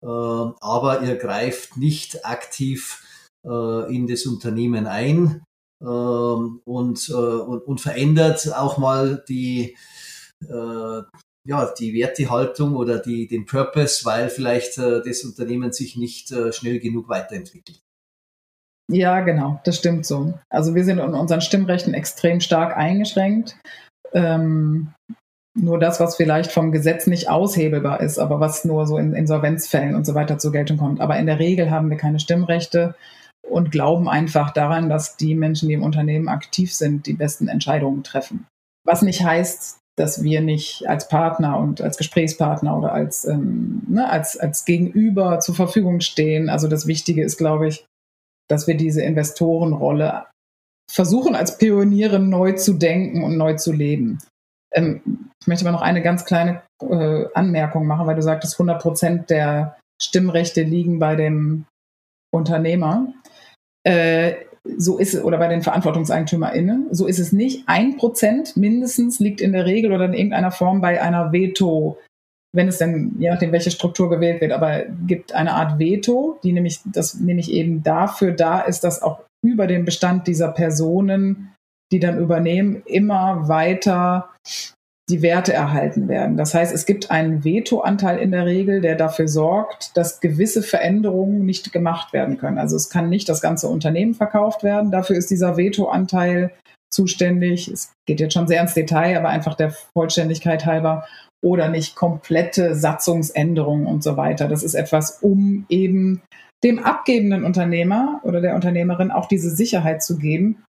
aber 0.00 1.02
ihr 1.02 1.16
greift 1.16 1.76
nicht 1.76 2.24
aktiv 2.24 3.02
in 3.42 4.06
das 4.06 4.26
Unternehmen 4.26 4.86
ein 4.86 5.42
und, 5.80 6.60
und, 6.64 7.66
und 7.66 7.80
verändert 7.80 8.54
auch 8.54 8.78
mal 8.78 9.24
die, 9.28 9.76
ja, 11.44 11.74
die 11.78 11.94
Wertehaltung 11.94 12.74
oder 12.74 12.98
die, 12.98 13.26
den 13.26 13.44
Purpose, 13.44 14.04
weil 14.04 14.30
vielleicht 14.30 14.78
äh, 14.78 15.02
das 15.04 15.24
Unternehmen 15.24 15.72
sich 15.72 15.96
nicht 15.96 16.32
äh, 16.32 16.52
schnell 16.52 16.80
genug 16.80 17.08
weiterentwickelt. 17.08 17.82
Ja, 18.90 19.20
genau, 19.20 19.60
das 19.64 19.76
stimmt 19.76 20.04
so. 20.04 20.34
Also 20.50 20.74
wir 20.74 20.84
sind 20.84 20.98
in 20.98 21.14
unseren 21.14 21.40
Stimmrechten 21.40 21.94
extrem 21.94 22.40
stark 22.40 22.76
eingeschränkt. 22.76 23.56
Ähm, 24.12 24.92
nur 25.56 25.78
das, 25.78 26.00
was 26.00 26.16
vielleicht 26.16 26.50
vom 26.50 26.72
Gesetz 26.72 27.06
nicht 27.06 27.30
aushebelbar 27.30 28.00
ist, 28.00 28.18
aber 28.18 28.40
was 28.40 28.64
nur 28.64 28.86
so 28.86 28.98
in 28.98 29.14
Insolvenzfällen 29.14 29.94
und 29.94 30.04
so 30.04 30.14
weiter 30.14 30.38
zur 30.38 30.52
Geltung 30.52 30.78
kommt. 30.78 31.00
Aber 31.00 31.16
in 31.16 31.26
der 31.26 31.38
Regel 31.38 31.70
haben 31.70 31.90
wir 31.90 31.96
keine 31.96 32.18
Stimmrechte 32.18 32.94
und 33.48 33.70
glauben 33.70 34.08
einfach 34.08 34.50
daran, 34.52 34.88
dass 34.88 35.16
die 35.16 35.34
Menschen, 35.34 35.68
die 35.68 35.74
im 35.74 35.82
Unternehmen 35.82 36.28
aktiv 36.28 36.74
sind, 36.74 37.06
die 37.06 37.12
besten 37.12 37.48
Entscheidungen 37.48 38.02
treffen. 38.02 38.46
Was 38.84 39.02
nicht 39.02 39.24
heißt, 39.24 39.78
dass 39.96 40.24
wir 40.24 40.40
nicht 40.40 40.88
als 40.88 41.08
Partner 41.08 41.58
und 41.58 41.80
als 41.80 41.96
Gesprächspartner 41.96 42.76
oder 42.76 42.92
als, 42.92 43.24
ähm, 43.24 43.82
ne, 43.88 44.10
als, 44.10 44.36
als 44.36 44.64
Gegenüber 44.64 45.38
zur 45.38 45.54
Verfügung 45.54 46.00
stehen. 46.00 46.50
Also 46.50 46.66
das 46.66 46.88
Wichtige 46.88 47.22
ist, 47.22 47.36
glaube 47.36 47.68
ich, 47.68 47.86
dass 48.48 48.66
wir 48.66 48.76
diese 48.76 49.02
Investorenrolle 49.02 50.26
versuchen, 50.90 51.34
als 51.34 51.58
Pioniere 51.58 52.18
neu 52.18 52.52
zu 52.52 52.74
denken 52.74 53.24
und 53.24 53.36
neu 53.36 53.54
zu 53.54 53.72
leben. 53.72 54.18
Ähm, 54.74 55.30
ich 55.40 55.46
möchte 55.46 55.64
aber 55.64 55.72
noch 55.72 55.82
eine 55.82 56.02
ganz 56.02 56.24
kleine 56.24 56.62
äh, 56.82 57.24
Anmerkung 57.34 57.86
machen, 57.86 58.06
weil 58.06 58.16
du 58.16 58.22
sagtest, 58.22 58.54
100 58.54 58.82
Prozent 58.82 59.30
der 59.30 59.76
Stimmrechte 60.02 60.62
liegen 60.62 60.98
bei 60.98 61.16
dem 61.16 61.66
Unternehmer. 62.32 63.12
Äh, 63.84 64.34
so 64.76 64.98
ist 64.98 65.14
es, 65.14 65.22
oder 65.22 65.38
bei 65.38 65.48
den 65.48 65.62
VerantwortungseigentümerInnen, 65.62 66.88
so 66.90 67.06
ist 67.06 67.18
es 67.18 67.32
nicht. 67.32 67.64
Ein 67.66 67.96
Prozent 67.96 68.56
mindestens 68.56 69.20
liegt 69.20 69.40
in 69.40 69.52
der 69.52 69.66
Regel 69.66 69.92
oder 69.92 70.06
in 70.06 70.14
irgendeiner 70.14 70.50
Form 70.50 70.80
bei 70.80 71.02
einer 71.02 71.32
Veto, 71.32 71.98
wenn 72.54 72.68
es 72.68 72.78
denn, 72.78 73.16
je 73.18 73.30
nachdem, 73.30 73.52
welche 73.52 73.70
Struktur 73.70 74.08
gewählt 74.08 74.40
wird, 74.40 74.52
aber 74.52 74.84
gibt 75.06 75.34
eine 75.34 75.52
Art 75.54 75.78
Veto, 75.78 76.38
die 76.42 76.52
nämlich, 76.52 76.80
das 76.84 77.14
nämlich 77.14 77.50
eben 77.50 77.82
dafür 77.82 78.32
da 78.32 78.60
ist, 78.60 78.84
dass 78.84 79.02
auch 79.02 79.20
über 79.44 79.66
den 79.66 79.84
Bestand 79.84 80.26
dieser 80.26 80.48
Personen, 80.48 81.52
die 81.92 81.98
dann 81.98 82.18
übernehmen, 82.18 82.82
immer 82.86 83.48
weiter 83.48 84.30
die 85.10 85.20
Werte 85.20 85.52
erhalten 85.52 86.08
werden. 86.08 86.36
Das 86.38 86.54
heißt, 86.54 86.74
es 86.74 86.86
gibt 86.86 87.10
einen 87.10 87.44
Vetoanteil 87.44 88.18
in 88.18 88.30
der 88.30 88.46
Regel, 88.46 88.80
der 88.80 88.94
dafür 88.94 89.28
sorgt, 89.28 89.96
dass 89.96 90.20
gewisse 90.20 90.62
Veränderungen 90.62 91.44
nicht 91.44 91.72
gemacht 91.72 92.14
werden 92.14 92.38
können. 92.38 92.58
Also 92.58 92.76
es 92.76 92.88
kann 92.88 93.10
nicht 93.10 93.28
das 93.28 93.42
ganze 93.42 93.68
Unternehmen 93.68 94.14
verkauft 94.14 94.62
werden. 94.62 94.90
Dafür 94.90 95.16
ist 95.16 95.30
dieser 95.30 95.58
Vetoanteil 95.58 96.52
zuständig. 96.90 97.68
Es 97.68 97.92
geht 98.06 98.20
jetzt 98.20 98.32
schon 98.32 98.48
sehr 98.48 98.62
ins 98.62 98.74
Detail, 98.74 99.18
aber 99.18 99.28
einfach 99.28 99.54
der 99.54 99.72
Vollständigkeit 99.92 100.64
halber 100.64 101.06
oder 101.44 101.68
nicht 101.68 101.94
komplette 101.94 102.74
Satzungsänderungen 102.74 103.86
und 103.86 104.02
so 104.02 104.16
weiter. 104.16 104.48
Das 104.48 104.62
ist 104.62 104.74
etwas, 104.74 105.18
um 105.20 105.66
eben 105.68 106.22
dem 106.64 106.78
abgebenden 106.78 107.44
Unternehmer 107.44 108.20
oder 108.24 108.40
der 108.40 108.54
Unternehmerin 108.54 109.10
auch 109.10 109.26
diese 109.26 109.50
Sicherheit 109.50 110.02
zu 110.02 110.16
geben, 110.16 110.64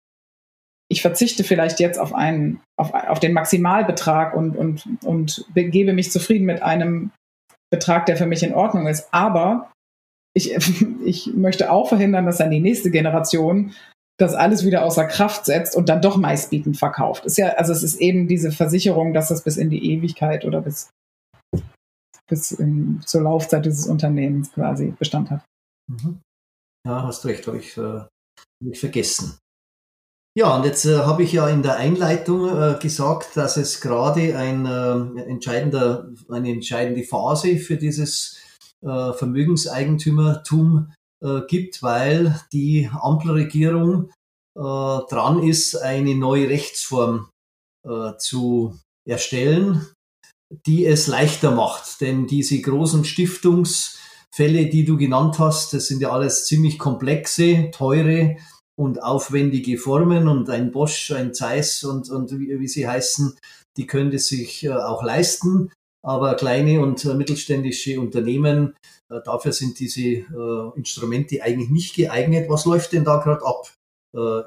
ich 0.91 1.03
verzichte 1.03 1.45
vielleicht 1.45 1.81
jetzt 1.81 1.99
auf 1.99 2.15
einen, 2.15 2.61
auf, 2.79 2.93
auf 2.93 3.19
den 3.19 3.33
Maximalbetrag 3.33 4.35
und, 4.35 4.57
und, 4.57 4.87
und 5.05 5.47
gebe 5.55 5.93
mich 5.93 6.11
zufrieden 6.11 6.45
mit 6.45 6.63
einem 6.63 7.11
Betrag, 7.73 8.07
der 8.07 8.17
für 8.17 8.27
mich 8.27 8.43
in 8.43 8.55
Ordnung 8.55 8.87
ist. 8.87 9.09
Aber 9.13 9.73
ich, 10.37 10.55
ich 11.05 11.33
möchte 11.35 11.71
auch 11.71 11.89
verhindern, 11.89 12.27
dass 12.27 12.39
dann 12.39 12.51
die 12.51 12.61
nächste 12.61 12.91
Generation 12.91 13.73
das 14.17 14.35
alles 14.35 14.65
wieder 14.65 14.85
außer 14.85 15.07
Kraft 15.07 15.45
setzt 15.45 15.77
und 15.77 15.89
dann 15.89 16.03
doch 16.03 16.17
meistbietend 16.17 16.79
verkauft. 16.79 17.25
Ist 17.25 17.37
ja, 17.37 17.49
also 17.55 17.73
es 17.73 17.83
ist 17.83 17.97
eben 17.97 18.29
diese 18.29 18.53
Versicherung, 18.53 19.13
dass 19.13 19.29
das 19.29 19.43
bis 19.43 19.57
in 19.57 19.71
die 19.71 19.93
Ewigkeit 19.93 20.45
oder 20.45 20.61
bis, 20.61 20.91
bis 22.29 22.53
in, 22.53 23.01
zur 23.05 23.23
Laufzeit 23.23 23.65
dieses 23.65 23.87
Unternehmens 23.87 24.53
quasi 24.53 24.95
Bestand 24.99 25.31
hat. 25.31 25.45
Mhm. 25.91 26.21
Ja, 26.87 27.03
hast 27.03 27.25
recht, 27.25 27.47
habe 27.47 27.59
ich, 27.59 27.77
äh, 27.77 28.01
hab 28.01 28.09
ich 28.61 28.79
vergessen. 28.79 29.39
Ja, 30.37 30.57
und 30.57 30.65
jetzt 30.65 30.85
äh, 30.85 30.99
habe 30.99 31.23
ich 31.23 31.33
ja 31.33 31.49
in 31.49 31.63
der 31.63 31.77
Einleitung 31.77 32.49
äh, 32.49 32.77
gesagt, 32.81 33.37
dass 33.37 33.57
es 33.57 33.81
gerade 33.81 34.37
ein, 34.37 34.67
äh, 34.67 35.23
entscheidender, 35.23 36.11
eine 36.29 36.51
entscheidende 36.51 37.05
Phase 37.05 37.57
für 37.57 37.77
dieses 37.77 38.41
äh, 38.83 39.13
Vermögenseigentümertum 39.13 40.93
äh, 41.23 41.41
gibt, 41.49 41.83
weil 41.83 42.41
die 42.53 42.91
Ampelregierung 42.93 44.11
äh, 44.57 44.61
dran 44.61 45.43
ist, 45.43 45.77
eine 45.77 46.15
neue 46.15 46.49
Rechtsform 46.49 47.29
zu 48.17 48.79
erstellen, 49.07 49.87
die 50.67 50.87
es 50.87 51.07
leichter 51.07 51.51
macht. 51.51 52.01
Denn 52.01 52.27
diese 52.27 52.61
großen 52.61 53.05
Stiftungsfälle, 53.05 54.71
die 54.71 54.87
du 54.87 54.97
genannt 54.97 55.39
hast, 55.39 55.75
das 55.75 55.89
sind 55.89 56.01
ja 56.01 56.11
alles 56.11 56.47
ziemlich 56.47 56.79
komplexe, 56.79 57.71
teure 57.73 58.37
und 58.77 59.03
aufwendige 59.03 59.79
Formen 59.79 60.29
und 60.29 60.51
ein 60.51 60.73
Bosch, 60.73 61.13
ein 61.13 61.35
Zeiss 61.35 61.85
und, 61.85 62.11
und 62.11 62.39
wie, 62.39 62.59
wie 62.59 62.69
sie 62.69 62.89
heißen, 62.89 63.37
die 63.77 63.87
können 63.87 64.13
es 64.13 64.27
sich 64.27 64.65
äh, 64.65 64.73
auch 64.73 65.03
leisten. 65.03 65.71
Aber 66.05 66.35
kleine 66.35 66.81
und 66.81 67.05
äh, 67.05 67.15
mittelständische 67.15 67.99
Unternehmen, 67.99 68.75
äh, 69.11 69.21
dafür 69.25 69.53
sind 69.53 69.81
diese 69.81 70.01
äh, 70.01 70.25
Instrumente 70.77 71.43
eigentlich 71.43 71.71
nicht 71.71 71.97
geeignet. 71.97 72.49
Was 72.51 72.67
läuft 72.67 72.93
denn 72.93 73.05
da 73.05 73.17
gerade 73.17 73.45
ab 73.45 73.73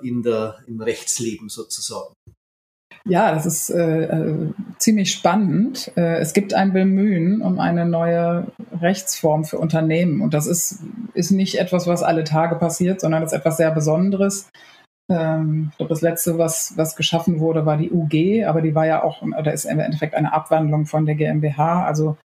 in 0.02 0.24
der, 0.24 0.60
im 0.66 0.80
Rechtsleben 0.80 1.50
sozusagen? 1.50 2.14
Ja, 3.04 3.34
das 3.34 3.46
ist 3.46 3.70
äh, 3.70 4.54
ziemlich 4.78 5.12
spannend. 5.12 5.92
Es 5.96 6.32
gibt 6.32 6.54
ein 6.54 6.72
Bemühen 6.72 7.42
um 7.42 7.60
eine 7.60 7.86
neue 7.86 8.48
Rechtsform 8.80 9.44
für 9.44 9.58
Unternehmen. 9.58 10.22
Und 10.22 10.34
das 10.34 10.48
ist, 10.48 10.80
ist 11.14 11.32
nicht 11.32 11.60
etwas, 11.60 11.86
was 11.86 12.02
alle 12.02 12.24
Tage 12.24 12.56
passiert, 12.56 13.02
sondern 13.02 13.24
das 13.24 13.34
ist 13.34 13.40
etwas 13.40 13.58
sehr 13.58 13.72
Besonderes. 13.72 14.48
Ähm, 15.10 15.70
ich 15.72 15.78
glaube, 15.78 15.90
das 15.90 16.02
letzte, 16.02 16.38
was, 16.38 16.78
was 16.78 16.96
geschaffen 16.96 17.40
wurde, 17.40 17.66
war 17.66 17.78
die 17.78 17.92
UG, 17.92 18.46
aber 18.46 18.62
die 18.62 18.76
war 18.76 18.86
ja 18.86 19.04
auch, 19.04 19.22
oder 19.22 19.54
ist 19.54 19.66
im 19.66 19.80
Endeffekt 19.80 20.16
eine 20.16 20.34
Abwandlung 20.34 20.86
von 20.86 21.06
der 21.06 21.16
GmbH. 21.16 21.86
Also 21.86 22.18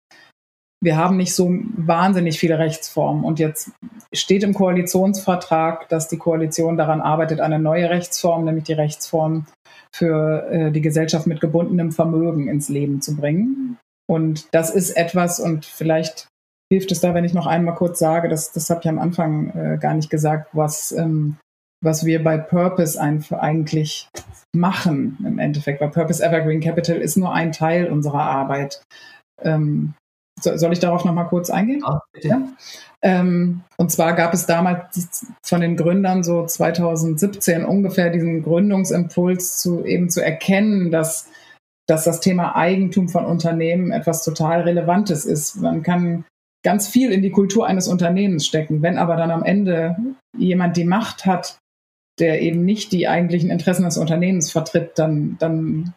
wir 0.82 0.96
haben 0.96 1.16
nicht 1.16 1.34
so 1.34 1.48
wahnsinnig 1.76 2.40
viele 2.40 2.58
Rechtsformen. 2.58 3.22
Und 3.22 3.38
jetzt 3.38 3.70
steht 4.12 4.42
im 4.42 4.52
Koalitionsvertrag, 4.52 5.88
dass 5.88 6.08
die 6.08 6.18
Koalition 6.18 6.76
daran 6.76 7.00
arbeitet, 7.00 7.40
eine 7.40 7.60
neue 7.60 7.88
Rechtsform, 7.88 8.44
nämlich 8.44 8.64
die 8.64 8.72
Rechtsform 8.72 9.46
für 9.94 10.48
äh, 10.50 10.72
die 10.72 10.80
Gesellschaft 10.80 11.26
mit 11.28 11.40
gebundenem 11.40 11.92
Vermögen 11.92 12.48
ins 12.48 12.68
Leben 12.68 13.00
zu 13.00 13.14
bringen. 13.14 13.78
Und 14.10 14.52
das 14.52 14.70
ist 14.70 14.96
etwas, 14.96 15.38
und 15.38 15.64
vielleicht 15.64 16.26
hilft 16.72 16.90
es 16.90 17.00
da, 17.00 17.14
wenn 17.14 17.24
ich 17.24 17.34
noch 17.34 17.46
einmal 17.46 17.76
kurz 17.76 18.00
sage, 18.00 18.28
das, 18.28 18.50
das 18.52 18.68
habe 18.68 18.80
ich 18.82 18.88
am 18.88 18.98
Anfang 18.98 19.50
äh, 19.50 19.78
gar 19.78 19.94
nicht 19.94 20.10
gesagt, 20.10 20.48
was, 20.52 20.90
ähm, 20.90 21.36
was 21.82 22.06
wir 22.06 22.22
bei 22.22 22.38
Purpose 22.38 22.98
eigentlich 23.00 24.08
machen 24.54 25.18
im 25.26 25.38
Endeffekt. 25.38 25.80
Weil 25.80 25.90
Purpose 25.90 26.24
Evergreen 26.24 26.60
Capital 26.60 26.96
ist 26.96 27.16
nur 27.16 27.32
ein 27.32 27.52
Teil 27.52 27.90
unserer 27.90 28.22
Arbeit. 28.22 28.82
Ähm, 29.42 29.94
soll 30.40 30.72
ich 30.72 30.80
darauf 30.80 31.04
noch 31.04 31.12
mal 31.12 31.24
kurz 31.24 31.50
eingehen? 31.50 31.82
Ja, 31.86 32.02
ja. 32.22 32.48
Ähm, 33.02 33.62
und 33.76 33.90
zwar 33.90 34.14
gab 34.14 34.32
es 34.32 34.46
damals 34.46 35.26
von 35.44 35.60
den 35.60 35.76
Gründern 35.76 36.22
so 36.22 36.46
2017 36.46 37.64
ungefähr 37.64 38.10
diesen 38.10 38.42
Gründungsimpuls 38.42 39.58
zu 39.58 39.84
eben 39.84 40.08
zu 40.08 40.24
erkennen, 40.24 40.90
dass, 40.90 41.28
dass 41.88 42.04
das 42.04 42.20
Thema 42.20 42.56
Eigentum 42.56 43.08
von 43.08 43.24
Unternehmen 43.24 43.90
etwas 43.90 44.24
total 44.24 44.62
Relevantes 44.62 45.24
ist. 45.24 45.56
Man 45.56 45.82
kann 45.82 46.24
ganz 46.64 46.88
viel 46.88 47.10
in 47.10 47.22
die 47.22 47.32
Kultur 47.32 47.66
eines 47.66 47.88
Unternehmens 47.88 48.46
stecken. 48.46 48.82
Wenn 48.82 48.98
aber 48.98 49.16
dann 49.16 49.32
am 49.32 49.42
Ende 49.42 49.96
jemand 50.36 50.76
die 50.76 50.84
Macht 50.84 51.26
hat, 51.26 51.58
der 52.18 52.42
eben 52.42 52.64
nicht 52.64 52.92
die 52.92 53.08
eigentlichen 53.08 53.50
Interessen 53.50 53.84
des 53.84 53.96
Unternehmens 53.96 54.50
vertritt, 54.50 54.92
dann, 54.98 55.36
dann 55.38 55.94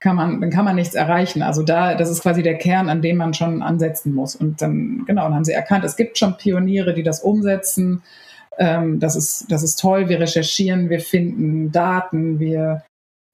kann 0.00 0.16
man, 0.16 0.40
dann 0.40 0.50
kann 0.50 0.64
man 0.64 0.76
nichts 0.76 0.94
erreichen. 0.94 1.42
Also 1.42 1.62
da, 1.62 1.94
das 1.94 2.10
ist 2.10 2.22
quasi 2.22 2.42
der 2.42 2.58
Kern, 2.58 2.88
an 2.88 3.02
dem 3.02 3.16
man 3.16 3.34
schon 3.34 3.62
ansetzen 3.62 4.12
muss. 4.14 4.34
Und 4.34 4.60
dann, 4.60 5.04
genau, 5.06 5.24
dann 5.24 5.34
haben 5.34 5.44
sie 5.44 5.52
erkannt, 5.52 5.84
es 5.84 5.96
gibt 5.96 6.18
schon 6.18 6.36
Pioniere, 6.36 6.94
die 6.94 7.02
das 7.02 7.20
umsetzen. 7.20 8.02
Ähm, 8.58 8.98
das 8.98 9.14
ist, 9.14 9.46
das 9.50 9.62
ist 9.62 9.78
toll. 9.78 10.08
Wir 10.08 10.20
recherchieren, 10.20 10.90
wir 10.90 11.00
finden 11.00 11.70
Daten, 11.70 12.40
wir, 12.40 12.82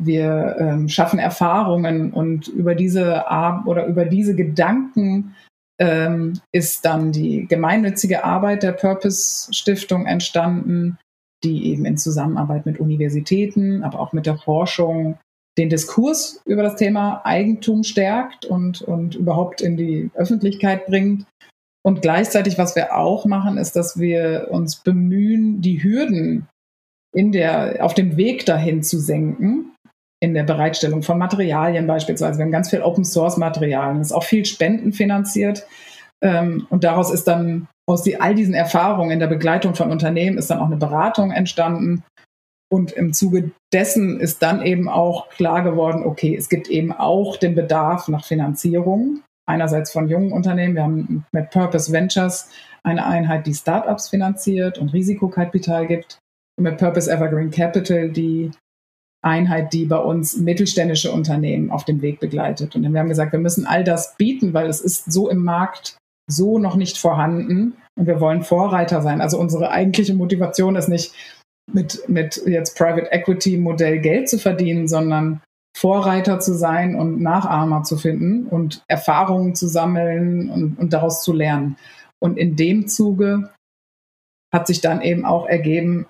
wir 0.02 0.56
ähm, 0.58 0.88
schaffen 0.88 1.18
Erfahrungen 1.18 2.12
und 2.12 2.48
über 2.48 2.74
diese 2.74 3.28
Ar 3.28 3.64
oder 3.66 3.86
über 3.86 4.04
diese 4.04 4.36
Gedanken 4.36 5.34
ähm, 5.80 6.40
ist 6.52 6.84
dann 6.84 7.12
die 7.12 7.46
gemeinnützige 7.46 8.24
Arbeit 8.24 8.62
der 8.62 8.72
Purpose 8.72 9.52
Stiftung 9.54 10.06
entstanden, 10.06 10.98
die 11.44 11.70
eben 11.70 11.84
in 11.84 11.96
Zusammenarbeit 11.96 12.66
mit 12.66 12.80
Universitäten, 12.80 13.82
aber 13.82 14.00
auch 14.00 14.12
mit 14.12 14.26
der 14.26 14.38
Forschung 14.38 15.18
den 15.56 15.68
Diskurs 15.68 16.40
über 16.44 16.62
das 16.62 16.76
Thema 16.76 17.22
Eigentum 17.24 17.82
stärkt 17.82 18.44
und, 18.44 18.82
und 18.82 19.16
überhaupt 19.16 19.60
in 19.60 19.76
die 19.76 20.10
Öffentlichkeit 20.14 20.86
bringt. 20.86 21.26
Und 21.84 22.02
gleichzeitig, 22.02 22.58
was 22.58 22.76
wir 22.76 22.96
auch 22.96 23.24
machen, 23.24 23.58
ist, 23.58 23.74
dass 23.74 23.98
wir 23.98 24.48
uns 24.50 24.76
bemühen, 24.76 25.60
die 25.60 25.82
Hürden 25.82 26.48
in 27.14 27.32
der, 27.32 27.84
auf 27.84 27.94
dem 27.94 28.16
Weg 28.16 28.46
dahin 28.46 28.82
zu 28.82 28.98
senken, 28.98 29.74
in 30.20 30.34
der 30.34 30.42
Bereitstellung 30.42 31.02
von 31.02 31.18
Materialien 31.18 31.86
beispielsweise. 31.86 32.38
Wir 32.38 32.44
haben 32.44 32.52
ganz 32.52 32.70
viel 32.70 32.82
Open 32.82 33.04
Source 33.04 33.36
Materialien, 33.36 34.00
ist 34.00 34.12
auch 34.12 34.24
viel 34.24 34.44
spendenfinanziert. 34.44 35.66
Ähm, 36.20 36.66
und 36.70 36.84
daraus 36.84 37.10
ist 37.10 37.24
dann 37.24 37.68
aus 37.88 38.02
die, 38.02 38.20
all 38.20 38.34
diesen 38.34 38.54
Erfahrungen 38.54 39.10
in 39.10 39.18
der 39.18 39.28
Begleitung 39.28 39.74
von 39.74 39.90
Unternehmen 39.90 40.36
ist 40.36 40.50
dann 40.50 40.58
auch 40.58 40.66
eine 40.66 40.76
Beratung 40.76 41.30
entstanden. 41.30 42.04
Und 42.70 42.92
im 42.92 43.14
Zuge 43.14 43.50
dessen 43.72 44.20
ist 44.20 44.42
dann 44.42 44.62
eben 44.62 44.90
auch 44.90 45.30
klar 45.30 45.62
geworden, 45.62 46.04
okay, 46.04 46.36
es 46.36 46.50
gibt 46.50 46.68
eben 46.68 46.92
auch 46.92 47.38
den 47.38 47.54
Bedarf 47.54 48.08
nach 48.08 48.26
Finanzierung. 48.26 49.22
Einerseits 49.48 49.90
von 49.90 50.08
jungen 50.08 50.32
Unternehmen. 50.32 50.74
Wir 50.74 50.82
haben 50.82 51.24
mit 51.32 51.50
Purpose 51.50 51.90
Ventures 51.90 52.50
eine 52.82 53.06
Einheit, 53.06 53.46
die 53.46 53.54
Startups 53.54 54.10
finanziert 54.10 54.76
und 54.76 54.90
Risikokapital 54.90 55.86
gibt. 55.86 56.18
Und 56.58 56.64
mit 56.64 56.76
Purpose 56.76 57.10
Evergreen 57.10 57.50
Capital 57.50 58.10
die 58.10 58.50
Einheit, 59.24 59.72
die 59.72 59.86
bei 59.86 59.96
uns 59.96 60.36
mittelständische 60.36 61.10
Unternehmen 61.10 61.70
auf 61.70 61.86
dem 61.86 62.02
Weg 62.02 62.20
begleitet. 62.20 62.76
Und 62.76 62.92
wir 62.92 63.00
haben 63.00 63.08
gesagt, 63.08 63.32
wir 63.32 63.38
müssen 63.38 63.66
all 63.66 63.82
das 63.82 64.14
bieten, 64.16 64.52
weil 64.52 64.68
es 64.68 64.82
ist 64.82 65.10
so 65.10 65.30
im 65.30 65.42
Markt 65.42 65.96
so 66.28 66.58
noch 66.58 66.76
nicht 66.76 66.98
vorhanden 66.98 67.74
und 67.96 68.06
wir 68.06 68.20
wollen 68.20 68.42
Vorreiter 68.42 69.02
sein. 69.02 69.20
Also 69.20 69.38
unsere 69.38 69.70
eigentliche 69.70 70.14
Motivation 70.14 70.76
ist 70.76 70.88
nicht 70.88 71.14
mit, 71.72 72.08
mit 72.08 72.42
jetzt 72.46 72.76
Private 72.76 73.10
Equity 73.10 73.56
Modell 73.56 73.98
Geld 73.98 74.28
zu 74.28 74.38
verdienen, 74.38 74.88
sondern 74.88 75.40
Vorreiter 75.76 76.40
zu 76.40 76.54
sein 76.54 76.94
und 76.94 77.20
Nachahmer 77.20 77.82
zu 77.82 77.96
finden 77.96 78.46
und 78.46 78.82
Erfahrungen 78.88 79.54
zu 79.54 79.68
sammeln 79.68 80.50
und, 80.50 80.78
und 80.78 80.92
daraus 80.92 81.22
zu 81.22 81.32
lernen. 81.32 81.76
Und 82.20 82.36
in 82.36 82.56
dem 82.56 82.88
Zuge 82.88 83.50
hat 84.52 84.66
sich 84.66 84.80
dann 84.80 85.02
eben 85.02 85.24
auch 85.24 85.46
ergeben, 85.46 86.06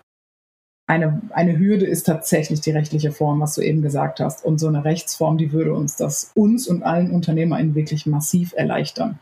eine, 0.88 1.20
eine 1.30 1.58
Hürde 1.58 1.84
ist 1.84 2.04
tatsächlich 2.04 2.62
die 2.62 2.70
rechtliche 2.70 3.12
Form, 3.12 3.40
was 3.40 3.54
du 3.54 3.60
eben 3.60 3.82
gesagt 3.82 4.20
hast. 4.20 4.42
Und 4.42 4.58
so 4.58 4.68
eine 4.68 4.84
Rechtsform, 4.84 5.36
die 5.36 5.52
würde 5.52 5.74
uns 5.74 5.96
das 5.96 6.32
uns 6.34 6.66
und 6.66 6.82
allen 6.82 7.10
UnternehmerInnen 7.10 7.74
wirklich 7.74 8.06
massiv 8.06 8.54
erleichtern. 8.54 9.18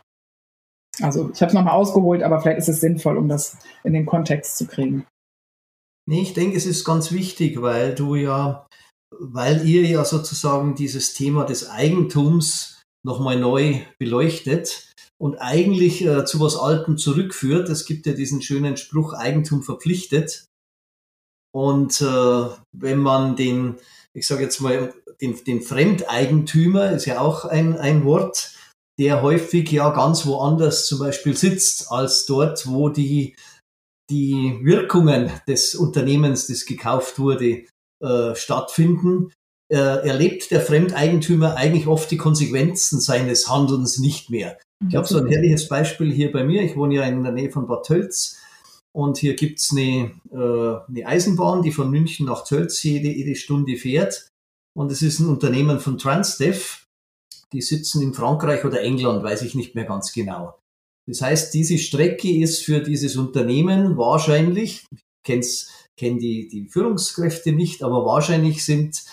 Also 1.01 1.29
ich 1.33 1.41
habe 1.41 1.49
es 1.49 1.53
nochmal 1.53 1.73
ausgeholt, 1.73 2.23
aber 2.23 2.39
vielleicht 2.39 2.59
ist 2.59 2.69
es 2.69 2.81
sinnvoll, 2.81 3.17
um 3.17 3.27
das 3.27 3.57
in 3.83 3.93
den 3.93 4.05
Kontext 4.05 4.57
zu 4.57 4.65
kriegen. 4.65 5.05
Nee, 6.09 6.21
ich 6.21 6.33
denke, 6.33 6.55
es 6.55 6.65
ist 6.65 6.85
ganz 6.85 7.11
wichtig, 7.11 7.61
weil 7.61 7.93
du 7.93 8.15
ja, 8.15 8.65
weil 9.19 9.67
ihr 9.67 9.85
ja 9.85 10.05
sozusagen 10.05 10.75
dieses 10.75 11.13
Thema 11.13 11.43
des 11.43 11.69
Eigentums 11.69 12.81
nochmal 13.05 13.39
neu 13.39 13.81
beleuchtet 13.99 14.93
und 15.19 15.37
eigentlich 15.37 16.05
äh, 16.05 16.25
zu 16.25 16.39
was 16.39 16.55
Altem 16.55 16.97
zurückführt. 16.97 17.69
Es 17.69 17.85
gibt 17.85 18.05
ja 18.05 18.13
diesen 18.13 18.41
schönen 18.41 18.77
Spruch, 18.77 19.13
Eigentum 19.13 19.63
verpflichtet. 19.63 20.45
Und 21.53 22.01
äh, 22.01 22.45
wenn 22.71 22.99
man 22.99 23.35
den, 23.35 23.75
ich 24.13 24.27
sage 24.27 24.43
jetzt 24.43 24.61
mal, 24.61 24.93
den, 25.21 25.43
den 25.45 25.61
Fremdeigentümer, 25.61 26.91
ist 26.91 27.05
ja 27.05 27.19
auch 27.19 27.45
ein, 27.45 27.77
ein 27.77 28.05
Wort, 28.05 28.53
der 28.99 29.21
häufig 29.21 29.71
ja 29.71 29.89
ganz 29.91 30.25
woanders 30.25 30.87
zum 30.87 30.99
Beispiel 30.99 31.35
sitzt, 31.35 31.91
als 31.91 32.25
dort, 32.25 32.67
wo 32.67 32.89
die, 32.89 33.35
die 34.09 34.59
Wirkungen 34.63 35.31
des 35.47 35.75
Unternehmens, 35.75 36.47
das 36.47 36.65
gekauft 36.65 37.19
wurde, 37.19 37.65
äh, 38.03 38.35
stattfinden, 38.35 39.31
äh, 39.69 39.77
erlebt 39.77 40.51
der 40.51 40.61
Fremdeigentümer 40.61 41.55
eigentlich 41.55 41.87
oft 41.87 42.09
die 42.09 42.17
Konsequenzen 42.17 42.99
seines 42.99 43.49
Handelns 43.49 43.99
nicht 43.99 44.29
mehr. 44.29 44.57
Ich 44.87 44.95
habe 44.95 45.07
so 45.07 45.17
ein 45.17 45.27
herrliches 45.27 45.67
Beispiel 45.67 46.11
hier 46.11 46.31
bei 46.31 46.43
mir. 46.43 46.61
Ich 46.61 46.75
wohne 46.75 46.95
ja 46.95 47.03
in 47.03 47.23
der 47.23 47.33
Nähe 47.33 47.51
von 47.51 47.67
Bad 47.67 47.85
Tölz 47.85 48.37
und 48.95 49.17
hier 49.17 49.35
gibt's 49.35 49.71
eine, 49.71 50.11
äh, 50.31 50.89
eine 50.89 51.05
Eisenbahn, 51.05 51.61
die 51.61 51.71
von 51.71 51.89
München 51.89 52.25
nach 52.27 52.45
Tölz 52.45 52.81
jede, 52.83 53.09
jede 53.09 53.35
Stunde 53.35 53.75
fährt. 53.75 54.29
Und 54.75 54.91
es 54.91 55.01
ist 55.01 55.19
ein 55.19 55.29
Unternehmen 55.29 55.79
von 55.79 55.97
Transdev. 55.97 56.86
Die 57.53 57.61
sitzen 57.61 58.01
in 58.01 58.13
Frankreich 58.13 58.65
oder 58.65 58.81
England, 58.81 59.23
weiß 59.23 59.41
ich 59.43 59.55
nicht 59.55 59.75
mehr 59.75 59.85
ganz 59.85 60.11
genau. 60.11 60.55
Das 61.07 61.21
heißt, 61.21 61.53
diese 61.53 61.77
Strecke 61.77 62.29
ist 62.29 62.63
für 62.63 62.81
dieses 62.81 63.15
Unternehmen 63.15 63.97
wahrscheinlich, 63.97 64.85
ich 64.91 65.01
kenn's, 65.23 65.69
kenne 65.95 66.19
die, 66.19 66.47
die 66.49 66.67
Führungskräfte 66.67 67.53
nicht, 67.53 67.81
aber 67.81 68.05
wahrscheinlich 68.05 68.65
sind, 68.65 69.03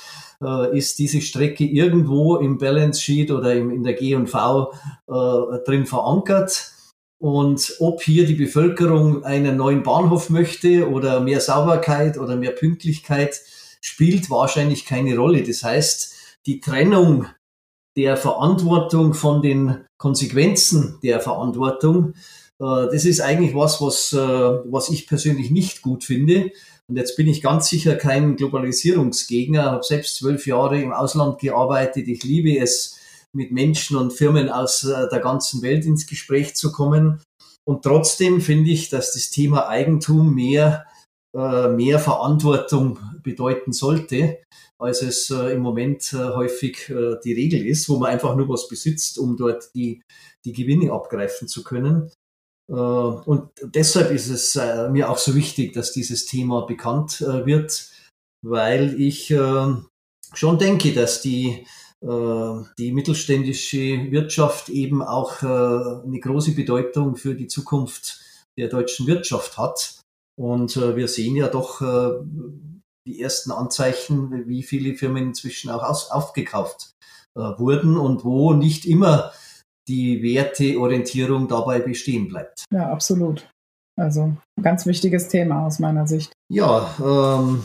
äh, 0.42 0.77
ist 0.77 0.99
diese 0.99 1.20
Strecke 1.20 1.64
irgendwo 1.64 2.37
im 2.37 2.59
Balance 2.59 3.01
Sheet 3.01 3.31
oder 3.31 3.55
im, 3.55 3.70
in 3.70 3.85
der 3.85 3.94
G&V 3.94 4.73
äh, 5.07 5.12
drin 5.64 5.87
verankert 5.87 6.73
und 7.25 7.77
ob 7.79 8.03
hier 8.03 8.27
die 8.27 8.35
Bevölkerung 8.35 9.25
einen 9.25 9.57
neuen 9.57 9.83
Bahnhof 9.83 10.31
möchte 10.31 10.90
oder 10.90 11.20
mehr 11.20 11.40
Sauberkeit 11.40 12.18
oder 12.18 12.37
mehr 12.37 12.51
Pünktlichkeit, 12.51 13.40
spielt 13.81 14.29
wahrscheinlich 14.31 14.85
keine 14.85 15.16
Rolle. 15.16 15.42
Das 15.42 15.62
heißt, 15.62 16.14
die 16.47 16.61
Trennung 16.61 17.27
der 17.96 18.16
Verantwortung 18.16 19.14
von 19.14 19.42
den 19.42 19.85
Konsequenzen 19.98 20.98
der 21.02 21.20
Verantwortung, 21.20 22.14
äh, 22.61 22.87
das 22.92 23.04
ist 23.04 23.20
eigentlich 23.20 23.54
was, 23.54 23.80
was, 23.80 24.12
äh, 24.12 24.18
was 24.18 24.90
ich 24.90 25.07
persönlich 25.07 25.50
nicht 25.50 25.83
gut 25.83 26.04
finde. 26.04 26.50
Und 26.87 26.96
jetzt 26.96 27.16
bin 27.16 27.28
ich 27.28 27.42
ganz 27.42 27.68
sicher 27.68 27.96
kein 27.96 28.37
Globalisierungsgegner, 28.37 29.64
habe 29.64 29.85
selbst 29.85 30.16
zwölf 30.16 30.46
Jahre 30.46 30.80
im 30.80 30.92
Ausland 30.92 31.38
gearbeitet. 31.38 32.09
Ich 32.09 32.22
liebe 32.24 32.59
es, 32.59 32.98
mit 33.35 33.50
Menschen 33.50 33.96
und 33.96 34.12
Firmen 34.12 34.48
aus 34.48 34.85
äh, 34.85 35.09
der 35.11 35.20
ganzen 35.20 35.62
Welt 35.62 35.85
ins 35.85 36.07
Gespräch 36.07 36.54
zu 36.54 36.72
kommen. 36.72 37.20
Und 37.64 37.83
trotzdem 37.83 38.40
finde 38.40 38.70
ich, 38.70 38.90
dass 38.90 39.12
das 39.12 39.30
Thema 39.30 39.68
Eigentum 39.68 40.35
mehr, 40.35 40.87
mehr 41.35 41.99
Verantwortung 41.99 42.99
bedeuten 43.23 43.73
sollte, 43.73 44.38
als 44.79 45.03
es 45.03 45.31
äh, 45.31 45.55
im 45.55 45.61
Moment 45.62 46.12
häufig 46.12 46.87
die 47.25 47.33
Regel 47.33 47.66
ist, 47.66 47.88
wo 47.88 47.99
man 47.99 48.11
einfach 48.11 48.37
nur 48.37 48.49
was 48.49 48.68
besitzt, 48.68 49.18
um 49.18 49.37
dort 49.37 49.75
die, 49.75 50.03
die 50.44 50.53
Gewinne 50.53 50.92
abgreifen 50.92 51.49
zu 51.49 51.64
können. 51.64 52.12
Und 52.66 53.51
deshalb 53.62 54.11
ist 54.11 54.29
es 54.29 54.55
mir 54.90 55.11
auch 55.11 55.18
so 55.18 55.35
wichtig, 55.35 55.75
dass 55.75 55.92
dieses 55.92 56.25
Thema 56.25 56.62
bekannt 56.66 57.20
wird, 57.20 57.90
weil 58.42 58.99
ich 58.99 59.27
schon 59.27 60.59
denke, 60.59 60.94
dass 60.94 61.20
die 61.20 61.66
äh, 62.05 62.62
die 62.79 62.92
mittelständische 62.92 64.11
Wirtschaft 64.11 64.68
eben 64.68 65.01
auch 65.03 65.42
äh, 65.42 65.47
eine 65.47 66.20
große 66.20 66.53
Bedeutung 66.53 67.16
für 67.16 67.35
die 67.35 67.47
Zukunft 67.47 68.20
der 68.59 68.68
deutschen 68.68 69.07
Wirtschaft 69.07 69.57
hat. 69.57 70.01
Und 70.37 70.77
äh, 70.77 70.97
wir 70.97 71.09
sehen 71.09 71.37
ja 71.37 71.49
doch 71.49 71.81
die 73.07 73.20
ersten 73.20 73.53
Anzeichen, 73.53 74.49
wie 74.49 74.62
viele 74.62 74.94
Firmen 74.94 75.29
inzwischen 75.29 75.70
auch 75.70 75.83
aus, 75.83 76.11
aufgekauft 76.11 76.94
äh, 77.37 77.40
wurden 77.40 77.97
und 77.97 78.25
wo 78.25 78.55
nicht 78.55 78.87
immer 78.87 79.33
die 79.88 80.23
Werteorientierung 80.23 81.49
dabei 81.49 81.81
bestehen 81.81 82.29
bleibt. 82.29 82.64
Ja, 82.73 82.90
absolut. 82.90 83.47
Also 83.97 84.37
ganz 84.61 84.87
wichtiges 84.87 85.29
Thema 85.29 85.66
aus 85.66 85.79
meiner 85.79 86.07
Sicht. 86.07 86.33
Ja, 86.51 86.94
ähm, 86.99 87.62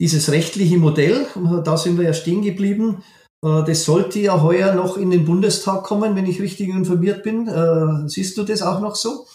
dieses 0.00 0.32
rechtliche 0.32 0.78
Modell, 0.78 1.26
da 1.64 1.76
sind 1.76 1.98
wir 1.98 2.04
ja 2.04 2.14
stehen 2.14 2.42
geblieben, 2.42 3.04
äh, 3.44 3.62
das 3.64 3.84
sollte 3.84 4.18
ja 4.18 4.42
heuer 4.42 4.74
noch 4.74 4.96
in 4.96 5.10
den 5.10 5.24
Bundestag 5.24 5.84
kommen, 5.84 6.16
wenn 6.16 6.26
ich 6.26 6.40
richtig 6.40 6.68
informiert 6.68 7.22
bin. 7.22 7.46
Äh, 7.46 8.08
siehst 8.08 8.36
du 8.36 8.42
das 8.42 8.62
auch 8.62 8.80
noch 8.80 8.96
so? 8.96 9.26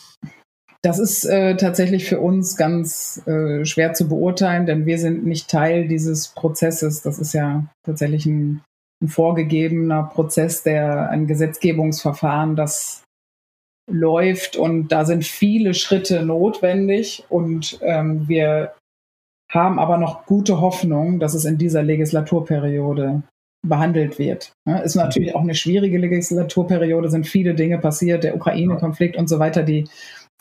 Das 0.85 0.99
ist 0.99 1.25
äh, 1.25 1.57
tatsächlich 1.57 2.07
für 2.07 2.19
uns 2.19 2.57
ganz 2.57 3.19
äh, 3.25 3.65
schwer 3.65 3.93
zu 3.93 4.07
beurteilen, 4.07 4.67
denn 4.67 4.85
wir 4.85 4.99
sind 4.99 5.25
nicht 5.25 5.49
Teil 5.49 5.87
dieses 5.87 6.27
Prozesses. 6.27 7.01
Das 7.01 7.17
ist 7.17 7.33
ja 7.33 7.65
tatsächlich 7.83 8.27
ein, 8.27 8.61
ein 9.01 9.07
vorgegebener 9.07 10.03
Prozess, 10.03 10.61
der 10.61 11.09
ein 11.09 11.25
Gesetzgebungsverfahren, 11.25 12.55
das 12.55 13.01
läuft 13.91 14.57
und 14.57 14.89
da 14.89 15.05
sind 15.05 15.25
viele 15.25 15.73
Schritte 15.73 16.23
notwendig 16.23 17.25
und 17.29 17.79
ähm, 17.81 18.27
wir 18.27 18.75
haben 19.51 19.79
aber 19.79 19.97
noch 19.97 20.27
gute 20.27 20.61
Hoffnung, 20.61 21.19
dass 21.19 21.33
es 21.33 21.45
in 21.45 21.57
dieser 21.57 21.81
Legislaturperiode 21.81 23.23
behandelt 23.67 24.19
wird. 24.19 24.51
Ja, 24.67 24.77
ist 24.77 24.93
natürlich 24.93 25.33
auch 25.33 25.41
eine 25.41 25.55
schwierige 25.55 25.97
Legislaturperiode, 25.97 27.09
sind 27.09 27.25
viele 27.25 27.55
Dinge 27.55 27.79
passiert, 27.79 28.23
der 28.23 28.35
Ukraine-Konflikt 28.35 29.17
und 29.17 29.27
so 29.27 29.39
weiter, 29.39 29.63
die, 29.63 29.85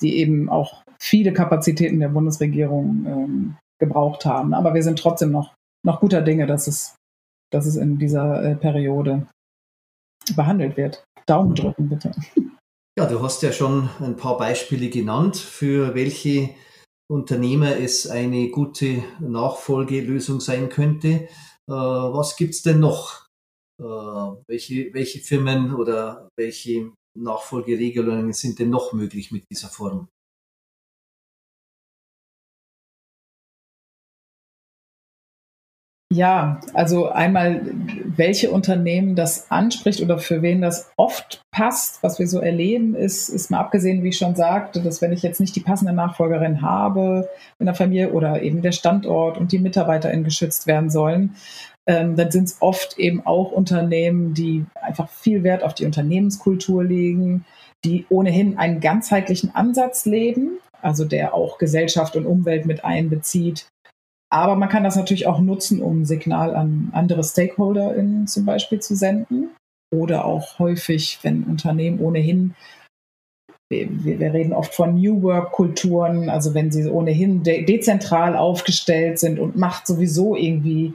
die 0.00 0.16
eben 0.18 0.48
auch 0.48 0.84
viele 0.98 1.32
Kapazitäten 1.32 2.00
der 2.00 2.08
Bundesregierung 2.08 3.06
ähm, 3.06 3.56
gebraucht 3.78 4.24
haben. 4.24 4.54
Aber 4.54 4.74
wir 4.74 4.82
sind 4.82 4.98
trotzdem 4.98 5.30
noch, 5.30 5.54
noch 5.84 6.00
guter 6.00 6.22
Dinge, 6.22 6.46
dass 6.46 6.66
es, 6.66 6.96
dass 7.52 7.66
es 7.66 7.76
in 7.76 7.98
dieser 7.98 8.42
äh, 8.42 8.56
Periode 8.56 9.26
behandelt 10.36 10.76
wird. 10.76 11.04
Daumen 11.26 11.54
drücken, 11.54 11.88
bitte. 11.88 12.12
Ja, 12.98 13.06
du 13.06 13.20
hast 13.22 13.42
ja 13.42 13.50
schon 13.50 13.88
ein 14.00 14.16
paar 14.16 14.38
Beispiele 14.38 14.88
genannt, 14.88 15.36
für 15.36 15.94
welche 15.94 16.50
Unternehmer 17.10 17.76
es 17.76 18.06
eine 18.06 18.50
gute 18.50 19.02
Nachfolgelösung 19.20 20.40
sein 20.40 20.68
könnte. 20.68 21.08
Äh, 21.08 21.28
was 21.68 22.36
gibt's 22.36 22.62
denn 22.62 22.80
noch? 22.80 23.26
Äh, 23.80 23.84
welche, 24.48 24.94
welche 24.94 25.18
Firmen 25.20 25.74
oder 25.74 26.28
welche 26.38 26.92
Nachfolgeregelungen 27.14 28.32
sind 28.32 28.58
denn 28.58 28.70
noch 28.70 28.92
möglich 28.92 29.30
mit 29.32 29.48
dieser 29.50 29.68
Form? 29.68 30.08
Ja, 36.12 36.60
also 36.74 37.08
einmal, 37.08 37.62
welche 38.16 38.52
Unternehmen 38.52 39.16
das 39.16 39.50
anspricht 39.50 40.00
oder 40.00 40.18
für 40.18 40.42
wen 40.42 40.60
das 40.60 40.92
oft 40.96 41.42
passt, 41.50 42.02
was 42.04 42.20
wir 42.20 42.28
so 42.28 42.38
erleben, 42.38 42.94
ist, 42.94 43.28
ist 43.30 43.50
mal 43.50 43.58
abgesehen, 43.58 44.04
wie 44.04 44.10
ich 44.10 44.18
schon 44.18 44.36
sagte, 44.36 44.80
dass 44.80 45.02
wenn 45.02 45.12
ich 45.12 45.22
jetzt 45.22 45.40
nicht 45.40 45.56
die 45.56 45.60
passende 45.60 45.92
Nachfolgerin 45.92 46.62
habe 46.62 47.28
in 47.58 47.66
der 47.66 47.74
Familie 47.74 48.12
oder 48.12 48.42
eben 48.42 48.62
der 48.62 48.70
Standort 48.70 49.38
und 49.38 49.50
die 49.50 49.58
MitarbeiterInnen 49.58 50.24
geschützt 50.24 50.68
werden 50.68 50.88
sollen, 50.88 51.34
ähm, 51.86 52.16
dann 52.16 52.30
sind 52.30 52.44
es 52.44 52.56
oft 52.60 52.98
eben 52.98 53.24
auch 53.26 53.52
Unternehmen, 53.52 54.34
die 54.34 54.64
einfach 54.80 55.08
viel 55.08 55.42
Wert 55.42 55.62
auf 55.62 55.74
die 55.74 55.84
Unternehmenskultur 55.84 56.84
legen, 56.84 57.44
die 57.84 58.06
ohnehin 58.08 58.58
einen 58.58 58.80
ganzheitlichen 58.80 59.54
Ansatz 59.54 60.06
leben, 60.06 60.58
also 60.80 61.04
der 61.04 61.34
auch 61.34 61.58
Gesellschaft 61.58 62.16
und 62.16 62.26
Umwelt 62.26 62.66
mit 62.66 62.84
einbezieht, 62.84 63.66
aber 64.34 64.56
man 64.56 64.68
kann 64.68 64.82
das 64.82 64.96
natürlich 64.96 65.28
auch 65.28 65.38
nutzen, 65.38 65.80
um 65.80 66.00
ein 66.00 66.06
Signal 66.06 66.56
an 66.56 66.88
andere 66.92 67.22
StakeholderInnen 67.22 68.26
zum 68.26 68.44
Beispiel 68.44 68.80
zu 68.80 68.96
senden. 68.96 69.50
Oder 69.94 70.24
auch 70.24 70.58
häufig, 70.58 71.20
wenn 71.22 71.44
Unternehmen 71.44 72.00
ohnehin, 72.00 72.56
wir, 73.70 73.88
wir 74.04 74.34
reden 74.34 74.52
oft 74.52 74.74
von 74.74 74.96
New 74.96 75.22
Work-Kulturen, 75.22 76.30
also 76.30 76.52
wenn 76.52 76.72
sie 76.72 76.90
ohnehin 76.90 77.44
de 77.44 77.64
dezentral 77.64 78.34
aufgestellt 78.34 79.20
sind 79.20 79.38
und 79.38 79.54
Macht 79.54 79.86
sowieso 79.86 80.34
irgendwie 80.34 80.94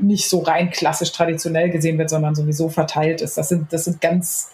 nicht 0.00 0.28
so 0.28 0.40
rein 0.40 0.70
klassisch 0.70 1.12
traditionell 1.12 1.70
gesehen 1.70 1.98
wird, 1.98 2.10
sondern 2.10 2.34
sowieso 2.34 2.68
verteilt 2.68 3.20
ist. 3.20 3.38
Das 3.38 3.48
sind, 3.48 3.72
das 3.72 3.84
sind 3.84 4.00
ganz 4.00 4.52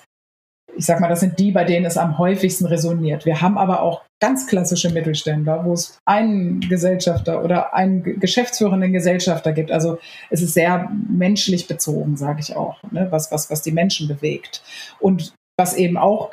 ich 0.76 0.86
sag 0.86 1.00
mal, 1.00 1.08
das 1.08 1.20
sind 1.20 1.38
die, 1.38 1.52
bei 1.52 1.64
denen 1.64 1.86
es 1.86 1.96
am 1.96 2.18
häufigsten 2.18 2.66
resoniert. 2.66 3.26
Wir 3.26 3.40
haben 3.40 3.58
aber 3.58 3.82
auch 3.82 4.02
ganz 4.20 4.46
klassische 4.46 4.90
Mittelständler, 4.90 5.64
wo 5.64 5.72
es 5.72 5.98
einen 6.06 6.60
Gesellschafter 6.60 7.44
oder 7.44 7.74
einen 7.74 8.02
geschäftsführenden 8.20 8.92
Gesellschafter 8.92 9.52
gibt. 9.52 9.70
Also 9.70 9.98
es 10.30 10.42
ist 10.42 10.54
sehr 10.54 10.90
menschlich 11.08 11.68
bezogen, 11.68 12.16
sage 12.16 12.40
ich 12.40 12.56
auch, 12.56 12.82
ne? 12.90 13.06
was, 13.10 13.30
was, 13.30 13.50
was 13.50 13.62
die 13.62 13.72
Menschen 13.72 14.08
bewegt. 14.08 14.62
Und 15.00 15.34
was 15.58 15.74
eben 15.74 15.96
auch 15.96 16.32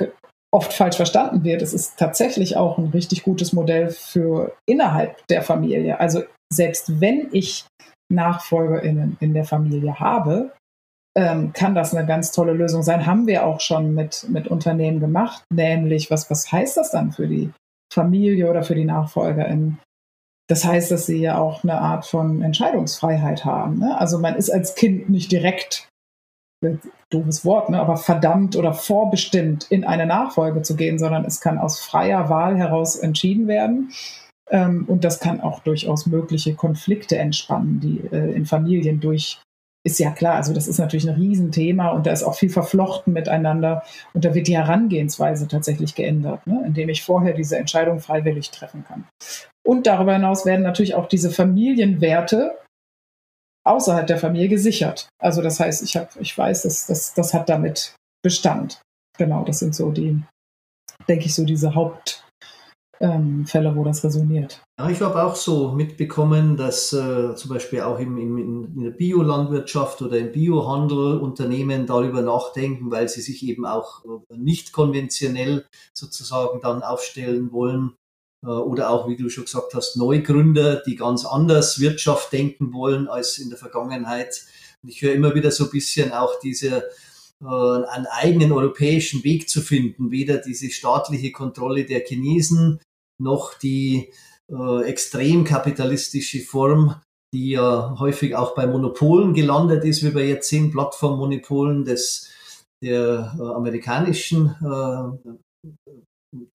oft 0.53 0.73
falsch 0.73 0.97
verstanden 0.97 1.43
wird, 1.43 1.61
es 1.61 1.73
ist 1.73 1.97
tatsächlich 1.97 2.57
auch 2.57 2.77
ein 2.77 2.87
richtig 2.87 3.23
gutes 3.23 3.53
Modell 3.53 3.89
für 3.89 4.53
innerhalb 4.67 5.25
der 5.27 5.43
Familie. 5.43 5.99
Also 5.99 6.23
selbst 6.51 6.99
wenn 6.99 7.29
ich 7.31 7.65
NachfolgerInnen 8.11 9.17
in 9.19 9.33
der 9.33 9.45
Familie 9.45 9.99
habe, 9.99 10.51
ähm, 11.15 11.51
kann 11.53 11.75
das 11.75 11.93
eine 11.93 12.07
ganz 12.07 12.31
tolle 12.31 12.53
Lösung 12.53 12.83
sein. 12.83 13.05
Haben 13.05 13.27
wir 13.27 13.45
auch 13.45 13.59
schon 13.59 13.93
mit, 13.93 14.27
mit 14.29 14.47
Unternehmen 14.47 14.99
gemacht, 14.99 15.43
nämlich 15.51 16.09
was, 16.09 16.29
was 16.29 16.51
heißt 16.51 16.77
das 16.77 16.91
dann 16.91 17.11
für 17.11 17.27
die 17.27 17.51
Familie 17.91 18.49
oder 18.49 18.63
für 18.63 18.75
die 18.75 18.85
NachfolgerInnen? 18.85 19.79
Das 20.47 20.65
heißt, 20.65 20.91
dass 20.91 21.05
sie 21.05 21.21
ja 21.21 21.37
auch 21.37 21.63
eine 21.63 21.79
Art 21.79 22.05
von 22.05 22.41
Entscheidungsfreiheit 22.41 23.45
haben. 23.45 23.79
Ne? 23.79 23.97
Also 23.97 24.19
man 24.19 24.35
ist 24.35 24.49
als 24.49 24.75
Kind 24.75 25.09
nicht 25.09 25.31
direkt, 25.31 25.87
doofes 27.09 27.43
Wort, 27.43 27.69
ne, 27.69 27.79
aber 27.79 27.97
verdammt 27.97 28.55
oder 28.55 28.73
vorbestimmt 28.73 29.65
in 29.71 29.83
eine 29.83 30.05
Nachfolge 30.05 30.61
zu 30.61 30.75
gehen, 30.75 30.99
sondern 30.99 31.25
es 31.25 31.41
kann 31.41 31.57
aus 31.57 31.79
freier 31.79 32.29
Wahl 32.29 32.57
heraus 32.57 32.95
entschieden 32.95 33.47
werden. 33.47 33.91
Ähm, 34.51 34.85
und 34.87 35.03
das 35.03 35.19
kann 35.19 35.41
auch 35.41 35.59
durchaus 35.59 36.05
mögliche 36.05 36.55
Konflikte 36.55 37.17
entspannen, 37.17 37.79
die 37.79 37.99
äh, 38.11 38.33
in 38.33 38.45
Familien 38.45 38.99
durch 38.99 39.41
ist 39.83 39.99
ja 39.99 40.11
klar, 40.11 40.35
also 40.35 40.53
das 40.53 40.67
ist 40.67 40.77
natürlich 40.77 41.09
ein 41.09 41.15
Riesenthema 41.15 41.89
und 41.89 42.05
da 42.05 42.11
ist 42.11 42.23
auch 42.23 42.35
viel 42.35 42.49
verflochten 42.49 43.13
miteinander 43.13 43.83
und 44.13 44.25
da 44.25 44.35
wird 44.35 44.47
die 44.47 44.55
Herangehensweise 44.55 45.47
tatsächlich 45.47 45.95
geändert, 45.95 46.45
ne? 46.45 46.63
indem 46.65 46.89
ich 46.89 47.01
vorher 47.01 47.33
diese 47.33 47.57
Entscheidung 47.57 47.99
freiwillig 47.99 48.51
treffen 48.51 48.85
kann. 48.87 49.07
Und 49.65 49.87
darüber 49.87 50.13
hinaus 50.13 50.45
werden 50.45 50.61
natürlich 50.61 50.93
auch 50.93 51.07
diese 51.07 51.31
Familienwerte 51.31 52.57
außerhalb 53.63 54.05
der 54.05 54.17
Familie 54.17 54.49
gesichert. 54.49 55.09
Also 55.19 55.41
das 55.41 55.59
heißt, 55.59 55.83
ich, 55.83 55.97
hab, 55.97 56.15
ich 56.19 56.37
weiß, 56.37 56.63
dass 56.63 56.85
das, 56.85 57.13
das 57.13 57.33
hat 57.33 57.49
damit 57.49 57.95
Bestand. 58.23 58.81
Genau, 59.17 59.43
das 59.43 59.59
sind 59.59 59.75
so 59.75 59.91
die, 59.91 60.21
denke 61.07 61.25
ich, 61.25 61.35
so 61.35 61.43
diese 61.43 61.75
Haupt, 61.75 62.20
ähm, 63.01 63.45
Fälle, 63.45 63.75
wo 63.75 63.83
das 63.83 64.03
resoniert. 64.03 64.63
Ja, 64.79 64.89
ich 64.89 65.01
habe 65.01 65.23
auch 65.23 65.35
so 65.35 65.71
mitbekommen, 65.71 66.55
dass 66.55 66.93
äh, 66.93 67.35
zum 67.35 67.49
Beispiel 67.49 67.81
auch 67.81 67.99
im, 67.99 68.17
im, 68.17 68.37
in 68.37 68.83
der 68.83 68.91
Biolandwirtschaft 68.91 70.01
oder 70.01 70.17
im 70.17 70.31
Biohandel 70.31 71.17
Unternehmen 71.17 71.87
darüber 71.87 72.21
nachdenken, 72.21 72.91
weil 72.91 73.09
sie 73.09 73.21
sich 73.21 73.45
eben 73.45 73.65
auch 73.65 74.05
äh, 74.05 74.37
nicht 74.37 74.71
konventionell 74.71 75.65
sozusagen 75.93 76.61
dann 76.61 76.83
aufstellen 76.83 77.51
wollen. 77.51 77.93
Äh, 78.43 78.47
oder 78.47 78.91
auch, 78.91 79.07
wie 79.07 79.17
du 79.17 79.29
schon 79.29 79.45
gesagt 79.45 79.73
hast, 79.73 79.97
Neugründer, 79.97 80.81
die 80.85 80.95
ganz 80.95 81.25
anders 81.25 81.79
Wirtschaft 81.79 82.31
denken 82.31 82.71
wollen 82.73 83.07
als 83.07 83.39
in 83.39 83.49
der 83.49 83.57
Vergangenheit. 83.57 84.43
Und 84.83 84.89
ich 84.89 85.01
höre 85.01 85.13
immer 85.13 85.35
wieder 85.35 85.51
so 85.51 85.65
ein 85.65 85.71
bisschen 85.71 86.11
auch 86.11 86.39
diese 86.39 86.83
äh, 87.41 87.45
einen 87.45 88.05
eigenen 88.05 88.51
europäischen 88.51 89.23
Weg 89.23 89.49
zu 89.49 89.61
finden, 89.61 90.11
weder 90.11 90.37
diese 90.37 90.69
staatliche 90.69 91.31
Kontrolle 91.31 91.85
der 91.85 92.01
Chinesen 92.05 92.79
noch 93.21 93.53
die 93.53 94.11
äh, 94.51 94.83
extrem 94.83 95.43
kapitalistische 95.43 96.41
Form, 96.41 96.95
die 97.33 97.51
ja 97.51 97.95
häufig 97.99 98.35
auch 98.35 98.55
bei 98.55 98.67
Monopolen 98.67 99.33
gelandet 99.33 99.85
ist, 99.85 100.03
wie 100.03 100.13
wir 100.13 100.27
jetzt 100.27 100.49
sehen, 100.49 100.71
Plattformmonopolen 100.71 101.85
des 101.85 102.29
der 102.83 103.35
äh, 103.37 103.41
amerikanischen 103.41 104.55
äh, 104.61 105.33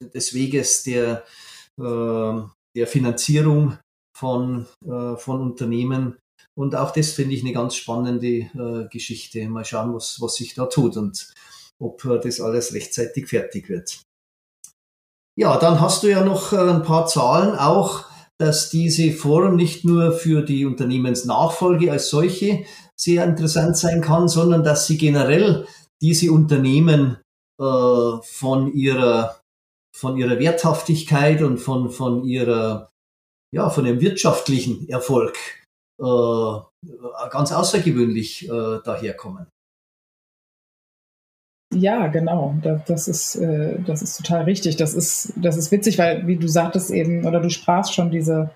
des 0.03 0.35
Weges 0.35 0.83
der 0.83 1.25
äh, 1.81 2.41
der 2.77 2.87
Finanzierung 2.87 3.79
von 4.17 4.67
äh, 4.85 5.17
von 5.17 5.41
Unternehmen 5.41 6.19
und 6.59 6.75
auch 6.75 6.91
das 6.91 7.13
finde 7.13 7.35
ich 7.35 7.43
eine 7.43 7.53
ganz 7.53 7.77
spannende 7.77 8.27
äh, 8.29 8.89
Geschichte. 8.91 9.49
Mal 9.49 9.65
schauen, 9.65 9.95
was 9.95 10.21
was 10.21 10.35
sich 10.35 10.55
da 10.55 10.67
tut 10.67 10.97
und 10.97 11.33
ob 11.79 12.03
das 12.23 12.41
alles 12.41 12.73
rechtzeitig 12.73 13.29
fertig 13.29 13.69
wird. 13.69 14.06
Ja, 15.39 15.59
dann 15.59 15.81
hast 15.81 16.03
du 16.03 16.11
ja 16.11 16.25
noch 16.25 16.53
äh, 16.53 16.57
ein 16.57 16.83
paar 16.83 17.07
Zahlen 17.07 17.57
auch, 17.57 18.05
dass 18.39 18.71
diese 18.71 19.13
Form 19.13 19.57
nicht 19.57 19.85
nur 19.85 20.13
für 20.13 20.43
die 20.43 20.65
Unternehmensnachfolge 20.65 21.93
als 21.93 22.09
solche 22.09 22.65
sehr 22.99 23.25
interessant 23.25 23.77
sein 23.77 24.01
kann, 24.01 24.29
sondern 24.29 24.65
dass 24.65 24.87
sie 24.87 24.97
generell 24.97 25.67
diese 26.01 26.33
Unternehmen 26.33 27.19
äh, 27.61 28.17
von 28.23 28.73
ihrer 28.73 29.41
von 29.95 30.19
ihrer 30.19 30.39
Werthaftigkeit 30.39 31.41
und 31.41 31.57
von, 31.57 31.89
von 31.91 32.25
ihrer 32.25 32.91
ja, 33.53 33.71
von 33.71 33.85
dem 33.85 34.01
wirtschaftlichen 34.01 34.87
Erfolg 34.89 35.39
äh, 35.99 36.59
ganz 37.31 37.53
außergewöhnlich 37.53 38.49
äh, 38.49 38.81
daherkommen. 38.85 39.47
Ja, 41.77 42.07
genau. 42.07 42.55
Das, 42.63 42.85
das, 42.87 43.09
ist, 43.09 43.37
äh, 43.37 43.79
das 43.87 44.01
ist 44.01 44.17
total 44.17 44.45
richtig. 44.45 44.77
Das 44.77 44.95
ist, 44.95 45.33
das 45.37 45.57
ist 45.57 45.71
witzig, 45.71 45.99
weil, 45.99 46.27
wie 46.27 46.37
du 46.37 46.49
sagtest 46.49 46.91
eben, 46.91 47.27
oder 47.27 47.41
du 47.41 47.51
sprachst 47.51 47.95
schon 47.95 48.11
diese 48.11 48.51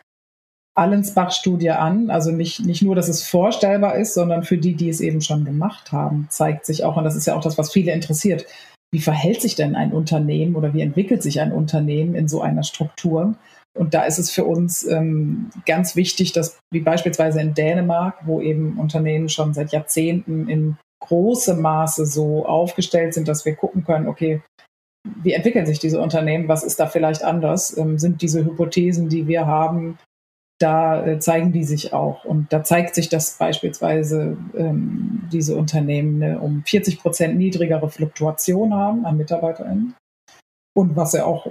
Allensbach-Studie 0.74 1.70
an. 1.70 2.10
Also 2.10 2.30
nicht, 2.30 2.64
nicht 2.64 2.82
nur, 2.82 2.94
dass 2.94 3.08
es 3.08 3.22
vorstellbar 3.22 3.96
ist, 3.96 4.14
sondern 4.14 4.42
für 4.42 4.56
die, 4.56 4.74
die 4.74 4.88
es 4.88 5.00
eben 5.00 5.20
schon 5.20 5.44
gemacht 5.44 5.92
haben, 5.92 6.28
zeigt 6.30 6.64
sich 6.64 6.84
auch, 6.84 6.96
und 6.96 7.04
das 7.04 7.14
ist 7.14 7.26
ja 7.26 7.36
auch 7.36 7.42
das, 7.42 7.58
was 7.58 7.72
viele 7.72 7.92
interessiert, 7.92 8.46
wie 8.92 9.00
verhält 9.00 9.42
sich 9.42 9.54
denn 9.54 9.76
ein 9.76 9.92
Unternehmen 9.92 10.56
oder 10.56 10.72
wie 10.72 10.80
entwickelt 10.80 11.22
sich 11.22 11.40
ein 11.40 11.52
Unternehmen 11.52 12.14
in 12.14 12.26
so 12.26 12.40
einer 12.40 12.62
Struktur? 12.62 13.34
Und 13.78 13.94
da 13.94 14.04
ist 14.04 14.18
es 14.18 14.30
für 14.30 14.44
uns 14.44 14.84
ähm, 14.86 15.50
ganz 15.66 15.94
wichtig, 15.94 16.32
dass 16.32 16.58
wie 16.72 16.80
beispielsweise 16.80 17.40
in 17.40 17.54
Dänemark, 17.54 18.26
wo 18.26 18.40
eben 18.40 18.78
Unternehmen 18.78 19.28
schon 19.28 19.52
seit 19.52 19.72
Jahrzehnten 19.72 20.48
in 20.48 20.76
großem 21.00 21.60
Maße 21.60 22.06
so 22.06 22.46
aufgestellt 22.46 23.14
sind, 23.14 23.28
dass 23.28 23.44
wir 23.44 23.56
gucken 23.56 23.84
können, 23.84 24.08
okay, 24.08 24.42
wie 25.22 25.32
entwickeln 25.32 25.66
sich 25.66 25.78
diese 25.78 26.00
Unternehmen, 26.00 26.48
was 26.48 26.62
ist 26.62 26.78
da 26.78 26.86
vielleicht 26.86 27.24
anders? 27.24 27.76
Ähm, 27.76 27.98
sind 27.98 28.22
diese 28.22 28.44
Hypothesen, 28.44 29.08
die 29.08 29.26
wir 29.26 29.46
haben, 29.46 29.98
da 30.60 31.06
äh, 31.06 31.18
zeigen 31.18 31.52
die 31.52 31.64
sich 31.64 31.92
auch. 31.94 32.24
Und 32.24 32.52
da 32.52 32.62
zeigt 32.62 32.94
sich, 32.94 33.08
dass 33.08 33.38
beispielsweise 33.38 34.36
ähm, 34.54 35.28
diese 35.32 35.56
Unternehmen 35.56 36.22
eine 36.22 36.40
um 36.40 36.62
40 36.64 37.00
Prozent 37.00 37.38
niedrigere 37.38 37.88
Fluktuation 37.88 38.74
haben 38.74 39.06
an 39.06 39.16
MitarbeiterInnen. 39.16 39.94
Und 40.76 40.96
was 40.96 41.14
ja 41.14 41.24
auch 41.24 41.46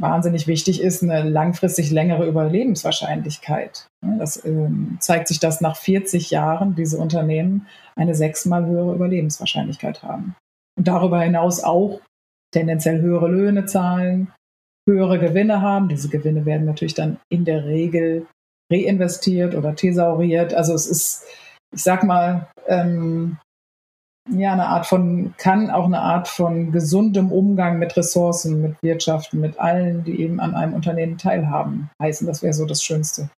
wahnsinnig 0.00 0.46
wichtig 0.46 0.80
ist, 0.80 1.02
eine 1.02 1.28
langfristig 1.28 1.90
längere 1.90 2.26
Überlebenswahrscheinlichkeit. 2.26 3.86
Das 4.18 4.44
ähm, 4.44 4.96
zeigt 5.00 5.28
sich, 5.28 5.40
dass 5.40 5.60
nach 5.60 5.76
40 5.76 6.30
Jahren 6.30 6.74
diese 6.74 6.98
Unternehmen 6.98 7.66
eine 7.96 8.14
sechsmal 8.14 8.66
höhere 8.66 8.94
Überlebenswahrscheinlichkeit 8.94 10.02
haben. 10.02 10.34
Und 10.78 10.88
darüber 10.88 11.20
hinaus 11.20 11.62
auch 11.62 12.00
tendenziell 12.52 13.00
höhere 13.00 13.28
Löhne 13.28 13.66
zahlen, 13.66 14.32
höhere 14.88 15.18
Gewinne 15.18 15.60
haben. 15.60 15.88
Diese 15.88 16.08
Gewinne 16.08 16.46
werden 16.46 16.66
natürlich 16.66 16.94
dann 16.94 17.18
in 17.28 17.44
der 17.44 17.64
Regel 17.64 18.26
reinvestiert 18.72 19.54
oder 19.54 19.74
thesauriert. 19.74 20.54
Also 20.54 20.74
es 20.74 20.86
ist, 20.86 21.24
ich 21.74 21.82
sag 21.82 22.04
mal, 22.04 22.48
ähm, 22.66 23.38
ja, 24.28 24.52
eine 24.52 24.66
Art 24.66 24.86
von, 24.86 25.34
kann 25.38 25.70
auch 25.70 25.86
eine 25.86 26.00
Art 26.00 26.28
von 26.28 26.72
gesundem 26.72 27.32
Umgang 27.32 27.78
mit 27.78 27.96
Ressourcen, 27.96 28.60
mit 28.60 28.82
Wirtschaften, 28.82 29.40
mit 29.40 29.58
allen, 29.58 30.04
die 30.04 30.20
eben 30.20 30.40
an 30.40 30.54
einem 30.54 30.74
Unternehmen 30.74 31.18
teilhaben, 31.18 31.90
heißen. 32.02 32.26
Das 32.26 32.42
wäre 32.42 32.52
so 32.52 32.66
das 32.66 32.82
Schönste, 32.82 33.30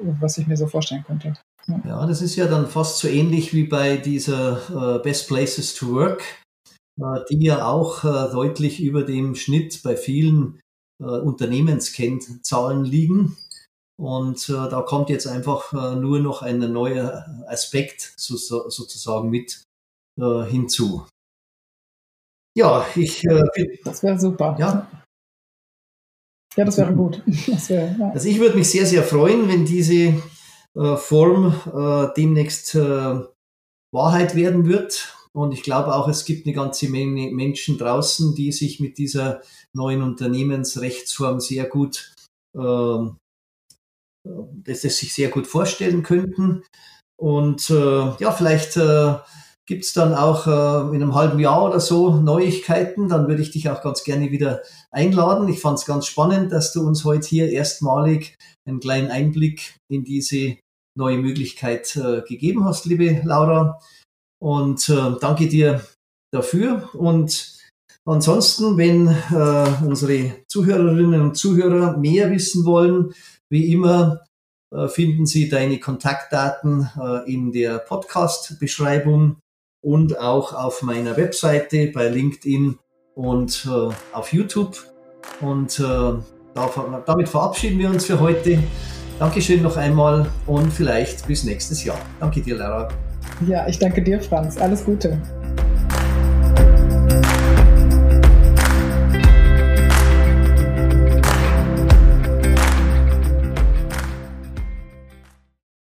was 0.00 0.38
ich 0.38 0.46
mir 0.46 0.56
so 0.56 0.66
vorstellen 0.66 1.04
könnte. 1.04 1.34
Ja. 1.66 1.80
ja, 1.86 2.06
das 2.06 2.22
ist 2.22 2.36
ja 2.36 2.46
dann 2.46 2.66
fast 2.66 2.98
so 2.98 3.08
ähnlich 3.08 3.54
wie 3.54 3.64
bei 3.64 3.96
dieser 3.96 4.96
äh, 4.96 4.98
Best 5.00 5.28
Places 5.28 5.74
to 5.74 5.92
Work, 5.94 6.22
äh, 7.00 7.20
die 7.30 7.44
ja 7.44 7.66
auch 7.66 8.04
äh, 8.04 8.32
deutlich 8.32 8.80
über 8.80 9.02
dem 9.02 9.34
Schnitt 9.34 9.82
bei 9.82 9.96
vielen 9.96 10.60
äh, 11.00 11.04
Unternehmenskennzahlen 11.04 12.84
liegen. 12.84 13.36
Und 14.00 14.48
äh, 14.48 14.68
da 14.68 14.82
kommt 14.82 15.10
jetzt 15.10 15.26
einfach 15.26 15.72
äh, 15.72 15.94
nur 15.96 16.18
noch 16.18 16.42
ein 16.42 16.58
neuer 16.58 17.24
Aspekt 17.46 18.14
so, 18.16 18.36
sozusagen 18.36 19.30
mit 19.30 19.62
äh, 20.20 20.44
hinzu. 20.44 21.06
Ja, 22.56 22.86
ich. 22.94 23.24
Äh, 23.24 23.42
das 23.84 24.02
wäre 24.02 24.18
super. 24.18 24.56
Ja. 24.58 24.88
Ja, 26.56 26.64
das 26.64 26.76
wäre 26.76 26.94
gut. 26.94 27.22
Das 27.46 27.70
wär, 27.70 27.96
ja. 27.98 28.10
Also 28.10 28.28
ich 28.28 28.38
würde 28.38 28.56
mich 28.56 28.68
sehr, 28.68 28.86
sehr 28.86 29.02
freuen, 29.02 29.48
wenn 29.48 29.64
diese 29.64 30.20
äh, 30.74 30.96
Form 30.96 31.54
äh, 31.66 32.12
demnächst 32.14 32.74
äh, 32.74 33.20
Wahrheit 33.92 34.34
werden 34.34 34.66
wird. 34.66 35.16
Und 35.34 35.52
ich 35.52 35.62
glaube 35.62 35.94
auch, 35.94 36.08
es 36.08 36.26
gibt 36.26 36.46
eine 36.46 36.54
ganze 36.54 36.90
Menge 36.90 37.30
Menschen 37.32 37.78
draußen, 37.78 38.34
die 38.34 38.52
sich 38.52 38.80
mit 38.80 38.98
dieser 38.98 39.40
neuen 39.74 40.02
Unternehmensrechtsform 40.02 41.40
sehr 41.40 41.64
gut, 41.64 42.12
ähm, 42.54 43.16
äh, 44.26 44.30
dass 44.64 44.84
es 44.84 44.98
sich 44.98 45.14
sehr 45.14 45.30
gut 45.30 45.46
vorstellen 45.46 46.02
könnten. 46.02 46.64
Und 47.18 47.70
äh, 47.70 48.14
ja, 48.18 48.32
vielleicht 48.32 48.76
äh, 48.76 49.14
Gibt 49.68 49.84
es 49.84 49.92
dann 49.92 50.14
auch 50.14 50.46
äh, 50.46 50.94
in 50.94 51.02
einem 51.02 51.14
halben 51.14 51.38
Jahr 51.38 51.64
oder 51.64 51.78
so 51.78 52.16
Neuigkeiten, 52.16 53.08
dann 53.08 53.28
würde 53.28 53.42
ich 53.42 53.52
dich 53.52 53.70
auch 53.70 53.82
ganz 53.82 54.02
gerne 54.02 54.32
wieder 54.32 54.62
einladen. 54.90 55.48
Ich 55.48 55.60
fand 55.60 55.78
es 55.78 55.86
ganz 55.86 56.06
spannend, 56.06 56.50
dass 56.50 56.72
du 56.72 56.84
uns 56.84 57.04
heute 57.04 57.28
hier 57.28 57.50
erstmalig 57.50 58.36
einen 58.66 58.80
kleinen 58.80 59.10
Einblick 59.10 59.76
in 59.88 60.04
diese 60.04 60.56
neue 60.96 61.18
Möglichkeit 61.18 61.94
äh, 61.96 62.22
gegeben 62.22 62.64
hast, 62.64 62.86
liebe 62.86 63.22
Laura. 63.24 63.78
Und 64.40 64.88
äh, 64.88 65.12
danke 65.20 65.46
dir 65.46 65.86
dafür. 66.32 66.90
Und 66.94 67.60
ansonsten, 68.04 68.76
wenn 68.76 69.06
äh, 69.06 69.84
unsere 69.86 70.44
Zuhörerinnen 70.48 71.20
und 71.20 71.36
Zuhörer 71.36 71.96
mehr 71.96 72.32
wissen 72.32 72.64
wollen, 72.64 73.14
wie 73.48 73.72
immer 73.72 74.24
äh, 74.74 74.88
finden 74.88 75.26
Sie 75.26 75.48
deine 75.48 75.78
Kontaktdaten 75.78 76.88
äh, 77.00 77.32
in 77.32 77.52
der 77.52 77.78
Podcast-Beschreibung 77.78 79.36
und 79.82 80.18
auch 80.18 80.54
auf 80.54 80.82
meiner 80.82 81.16
Webseite, 81.16 81.90
bei 81.92 82.08
LinkedIn 82.08 82.78
und 83.14 83.68
äh, 83.68 83.92
auf 84.16 84.32
YouTube. 84.32 84.76
Und 85.40 85.78
äh, 85.78 86.12
damit 87.06 87.28
verabschieden 87.28 87.78
wir 87.78 87.90
uns 87.90 88.06
für 88.06 88.20
heute. 88.20 88.62
Dankeschön 89.18 89.62
noch 89.62 89.76
einmal 89.76 90.26
und 90.46 90.72
vielleicht 90.72 91.26
bis 91.26 91.44
nächstes 91.44 91.84
Jahr. 91.84 91.98
Danke 92.18 92.40
dir, 92.40 92.56
Lara. 92.56 92.88
Ja, 93.46 93.66
ich 93.68 93.78
danke 93.78 94.02
dir, 94.02 94.20
Franz. 94.20 94.56
Alles 94.56 94.84
Gute. 94.84 95.20